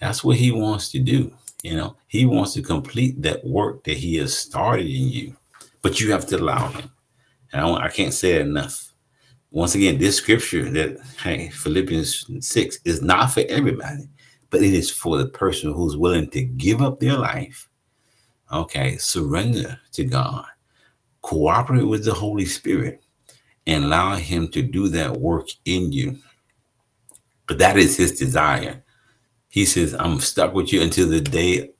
That's 0.00 0.24
what 0.24 0.38
He 0.38 0.50
wants 0.50 0.90
to 0.92 0.98
do. 0.98 1.30
You 1.62 1.76
know, 1.76 1.96
He 2.08 2.24
wants 2.24 2.54
to 2.54 2.62
complete 2.62 3.20
that 3.20 3.44
work 3.44 3.84
that 3.84 3.98
He 3.98 4.16
has 4.16 4.36
started 4.36 4.86
in 4.86 5.10
you, 5.10 5.36
but 5.82 6.00
you 6.00 6.10
have 6.12 6.26
to 6.28 6.36
allow 6.36 6.68
Him. 6.68 6.90
And 7.52 7.60
I, 7.60 7.72
I 7.74 7.88
can't 7.90 8.14
say 8.14 8.40
enough 8.40 8.89
once 9.52 9.74
again, 9.74 9.98
this 9.98 10.16
scripture 10.16 10.70
that 10.70 10.98
hey, 11.22 11.48
Philippians 11.48 12.46
6 12.46 12.78
is 12.84 13.02
not 13.02 13.32
for 13.32 13.42
everybody, 13.48 14.08
but 14.48 14.62
it 14.62 14.72
is 14.72 14.90
for 14.90 15.18
the 15.18 15.28
person 15.28 15.72
who's 15.72 15.96
willing 15.96 16.30
to 16.30 16.42
give 16.42 16.80
up 16.80 17.00
their 17.00 17.16
life. 17.16 17.68
Okay, 18.52 18.96
surrender 18.96 19.78
to 19.92 20.04
God, 20.04 20.44
cooperate 21.22 21.84
with 21.84 22.04
the 22.04 22.14
Holy 22.14 22.44
Spirit, 22.44 23.02
and 23.66 23.84
allow 23.84 24.14
Him 24.14 24.48
to 24.48 24.62
do 24.62 24.88
that 24.88 25.16
work 25.20 25.48
in 25.64 25.92
you. 25.92 26.18
But 27.46 27.58
that 27.58 27.76
is 27.76 27.96
His 27.96 28.18
desire. 28.18 28.84
He 29.48 29.64
says, 29.64 29.94
I'm 29.98 30.20
stuck 30.20 30.54
with 30.54 30.72
you 30.72 30.80
until 30.80 31.08
the 31.08 31.20
day 31.20 31.70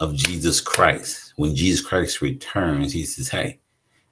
of 0.00 0.14
Jesus 0.14 0.60
Christ. 0.60 1.32
When 1.36 1.54
Jesus 1.54 1.84
Christ 1.84 2.20
returns, 2.20 2.92
He 2.92 3.04
says, 3.04 3.28
Hey, 3.28 3.60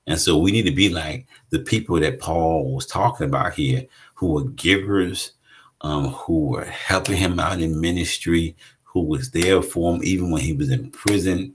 and 0.07 0.21
so 0.21 0.39
we 0.39 0.53
need 0.53 0.67
to 0.67 0.71
be 0.71 0.91
like 0.91 1.27
the 1.51 1.61
people 1.61 1.99
that 2.01 2.21
Paul 2.21 2.75
was 2.75 2.87
talking 2.87 3.27
about 3.27 3.55
here, 3.55 3.87
who 4.15 4.33
were 4.33 4.45
givers, 4.45 5.33
um, 5.81 6.09
who 6.09 6.47
were 6.49 6.65
helping 6.65 7.17
him 7.17 7.41
out 7.41 7.61
in 7.61 7.81
ministry, 7.81 8.55
who 8.83 9.03
was 9.03 9.31
there 9.31 9.63
for 9.63 9.95
him 9.95 10.03
even 10.05 10.31
when 10.31 10.43
he 10.43 10.53
was 10.53 10.71
in 10.71 10.91
prison, 10.91 11.55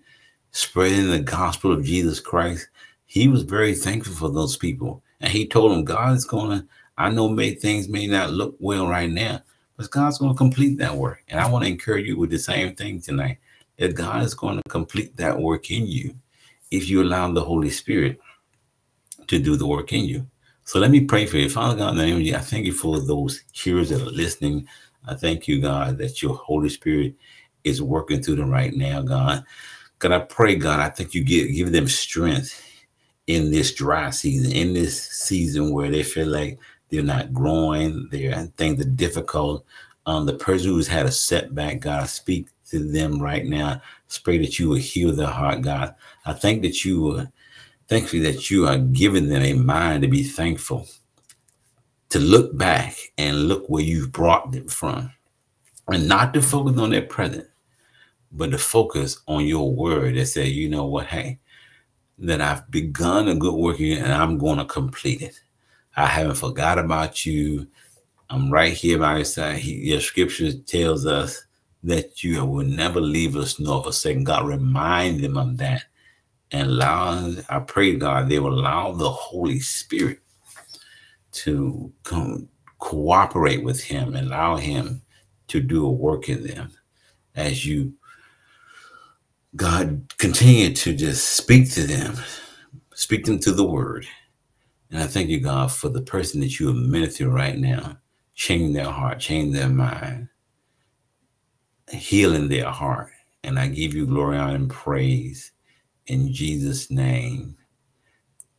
spreading 0.52 1.10
the 1.10 1.20
gospel 1.20 1.72
of 1.72 1.86
Jesus 1.86 2.20
Christ. 2.20 2.70
He 3.06 3.28
was 3.28 3.44
very 3.44 3.76
thankful 3.76 4.14
for 4.14 4.30
those 4.30 4.58
people. 4.58 5.04
And 5.22 5.32
he 5.32 5.48
told 5.48 5.72
them, 5.72 5.84
God 5.84 6.16
is 6.16 6.26
going 6.26 6.60
to, 6.60 6.68
I 6.98 7.10
know 7.10 7.30
may, 7.30 7.54
things 7.54 7.88
may 7.88 8.08
not 8.08 8.32
look 8.32 8.56
well 8.60 8.88
right 8.88 9.10
now, 9.10 9.42
but 9.78 9.92
God's 9.92 10.18
going 10.18 10.32
to 10.32 10.38
complete 10.38 10.78
that 10.80 10.96
work. 10.96 11.24
And 11.28 11.40
I 11.40 11.50
want 11.50 11.66
to 11.66 11.72
encourage 11.72 12.08
you 12.08 12.18
with 12.18 12.30
the 12.30 12.40
same 12.40 12.76
thing 12.76 13.00
tonight 13.00 13.38
that 13.78 13.96
God 13.96 14.24
is 14.24 14.34
going 14.34 14.58
to 14.58 14.70
complete 14.70 15.16
that 15.18 15.40
work 15.40 15.72
in 15.72 15.86
you 15.88 16.16
if 16.72 16.90
you 16.90 17.02
allow 17.02 17.32
the 17.32 17.44
Holy 17.44 17.70
Spirit 17.70 18.20
to 19.30 19.40
do 19.40 19.56
the 19.56 19.66
work 19.68 19.94
in 19.94 20.06
you. 20.06 20.28
So 20.66 20.80
let 20.80 20.92
me 20.92 21.02
pray 21.02 21.26
for 21.26 21.38
you. 21.38 21.50
Father 21.50 21.76
God, 21.76 21.92
in 21.92 21.98
the 21.98 22.06
name 22.06 22.18
of 22.18 22.22
you, 22.22 22.36
I 22.36 22.40
thank 22.40 22.66
you 22.66 22.74
for 22.74 23.00
those 23.00 23.42
hearers 23.54 23.90
that 23.90 24.02
are 24.02 24.12
listening. 24.12 24.68
I 25.08 25.16
thank 25.16 25.48
you, 25.48 25.62
God, 25.62 25.98
that 25.98 26.22
your 26.22 26.36
Holy 26.36 26.70
Spirit 26.70 27.16
is 27.64 27.82
working 27.82 28.22
through 28.22 28.36
them 28.36 28.50
right 28.50 28.74
now, 28.74 29.02
God. 29.02 29.44
God, 30.00 30.12
I 30.12 30.20
pray, 30.20 30.56
God, 30.56 30.80
I 30.80 30.90
think 30.90 31.14
you 31.14 31.24
give, 31.24 31.52
give 31.52 31.72
them 31.72 31.88
strength 31.88 32.66
in 33.28 33.52
this 33.52 33.74
dry 33.74 34.10
season, 34.10 34.52
in 34.52 34.74
this 34.74 35.10
season 35.10 35.72
where 35.74 35.92
they 35.92 36.04
feel 36.04 36.28
like 36.28 36.60
they're 36.90 37.04
not 37.04 37.34
growing, 37.34 38.08
they're 38.12 38.46
things 38.58 38.82
are 38.82 38.90
difficult. 38.90 39.66
Um, 40.06 40.26
the 40.26 40.34
person 40.34 40.70
who's 40.70 40.88
had 40.88 41.06
a 41.06 41.12
setback, 41.12 41.82
God, 41.82 42.04
I 42.04 42.06
speak 42.06 42.48
to 42.72 42.80
them 42.80 43.22
right 43.22 43.46
now. 43.46 43.82
Pray 44.24 44.40
that 44.40 44.58
you 44.58 44.70
will 44.70 44.78
heal 44.78 45.12
their 45.14 45.28
heart, 45.28 45.62
God. 45.62 45.94
I 46.26 46.34
think 46.34 46.64
that 46.64 46.84
you 46.84 47.02
will 47.02 47.28
Thank 47.90 48.14
you 48.14 48.22
that 48.24 48.52
you 48.52 48.68
are 48.68 48.78
giving 48.78 49.30
them 49.30 49.42
a 49.42 49.54
mind 49.54 50.04
to 50.04 50.08
be 50.08 50.22
thankful, 50.22 50.88
to 52.10 52.20
look 52.20 52.56
back 52.56 52.96
and 53.18 53.48
look 53.48 53.68
where 53.68 53.84
you've 53.84 54.12
brought 54.12 54.52
them 54.52 54.68
from, 54.68 55.12
and 55.88 56.08
not 56.08 56.32
to 56.36 56.42
focus 56.44 56.78
on 56.78 56.92
their 56.92 57.02
present, 57.02 57.48
but 58.32 58.52
to 58.52 58.60
focus 58.60 59.20
on 59.28 59.46
your 59.48 59.74
word 59.74 60.16
that 60.16 60.28
say, 60.28 60.46
you 60.46 60.70
know 60.70 60.86
what, 60.86 61.08
hey, 61.08 61.40
that 62.20 62.42
I've 62.42 62.70
begun 62.70 63.28
a 63.28 63.34
good 63.34 63.56
work 63.56 63.78
here 63.78 64.04
and 64.04 64.14
I'm 64.14 64.38
going 64.38 64.60
to 64.60 64.66
complete 64.66 65.24
it. 65.24 65.42
I 65.98 66.06
haven't 66.06 66.36
forgot 66.36 66.78
about 66.78 67.26
you. 67.26 67.68
I'm 68.30 68.52
right 68.52 68.74
here 68.74 69.00
by 69.00 69.16
your 69.16 69.26
side. 69.26 69.64
Your 69.64 70.02
scripture 70.02 70.54
tells 70.54 71.08
us 71.08 71.44
that 71.84 72.24
you 72.24 72.46
will 72.46 72.68
never 72.68 73.02
leave 73.02 73.36
us 73.36 73.60
nor 73.60 73.82
forsake. 73.82 74.24
God, 74.24 74.48
remind 74.48 75.22
them 75.22 75.38
of 75.38 75.58
that 75.58 75.86
and 76.52 76.70
allow, 76.70 77.34
I 77.50 77.60
pray, 77.60 77.96
God, 77.96 78.30
they 78.30 78.40
will 78.40 78.60
allow 78.60 78.92
the 78.92 79.10
Holy 79.10 79.60
Spirit 79.60 80.20
to 81.32 81.92
come 82.04 82.50
cooperate 82.80 83.64
with 83.64 83.84
Him 83.84 84.16
and 84.16 84.28
allow 84.28 84.58
Him 84.58 85.02
to 85.48 85.60
do 85.60 85.86
a 85.86 85.92
work 85.92 86.30
in 86.30 86.46
them 86.46 86.72
as 87.36 87.66
you, 87.66 87.94
God, 89.56 90.14
continue 90.18 90.74
to 90.74 90.96
just 90.96 91.30
speak 91.32 91.72
to 91.72 91.86
them, 91.86 92.18
speak 92.94 93.26
them 93.26 93.40
to 93.40 93.52
the 93.52 93.66
word. 93.66 94.06
And 94.92 95.02
I 95.02 95.08
thank 95.08 95.30
you, 95.30 95.40
God, 95.40 95.72
for 95.72 95.90
the 95.90 96.02
person 96.02 96.42
that 96.42 96.60
you 96.60 96.70
are 96.70 96.74
ministering 96.74 97.32
right 97.32 97.58
now, 97.58 97.98
changing 98.36 98.74
their 98.74 98.90
heart, 98.90 99.20
changing 99.20 99.54
their 99.54 99.70
mind, 99.70 100.30
healing 101.92 102.48
their 102.48 102.70
heart. 102.70 103.12
And 103.44 103.60
I 103.60 103.68
give 103.68 103.94
you 103.94 104.06
glory, 104.06 104.38
honor, 104.38 104.56
and 104.56 104.70
praise 104.70 105.52
in 106.10 106.34
Jesus' 106.34 106.92
name. 106.92 107.56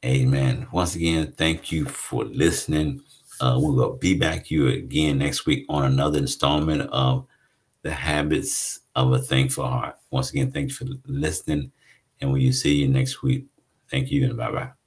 Amen. 0.05 0.67
Once 0.73 0.95
again, 0.95 1.33
thank 1.37 1.71
you 1.71 1.85
for 1.85 2.25
listening. 2.25 3.03
Uh, 3.41 3.59
we 3.63 3.71
will 3.71 3.97
be 3.97 4.15
back 4.15 4.51
you 4.51 4.69
again 4.69 5.19
next 5.19 5.47
week 5.47 5.67
on 5.69 5.85
another 5.85 6.19
installment 6.19 6.83
of 6.91 7.27
the 7.83 7.91
habits 7.91 8.81
of 8.95 9.13
a 9.13 9.19
thankful 9.19 9.67
heart. 9.67 9.97
Once 10.11 10.31
again, 10.31 10.53
thank 10.53 10.69
you 10.69 10.75
for 10.75 10.87
listening. 11.07 11.71
And 12.21 12.33
we 12.33 12.47
will 12.47 12.53
see 12.53 12.77
you 12.77 12.89
next 12.89 13.23
week. 13.23 13.47
Thank 13.91 14.11
you 14.11 14.25
and 14.25 14.37
bye 14.37 14.51
bye. 14.51 14.80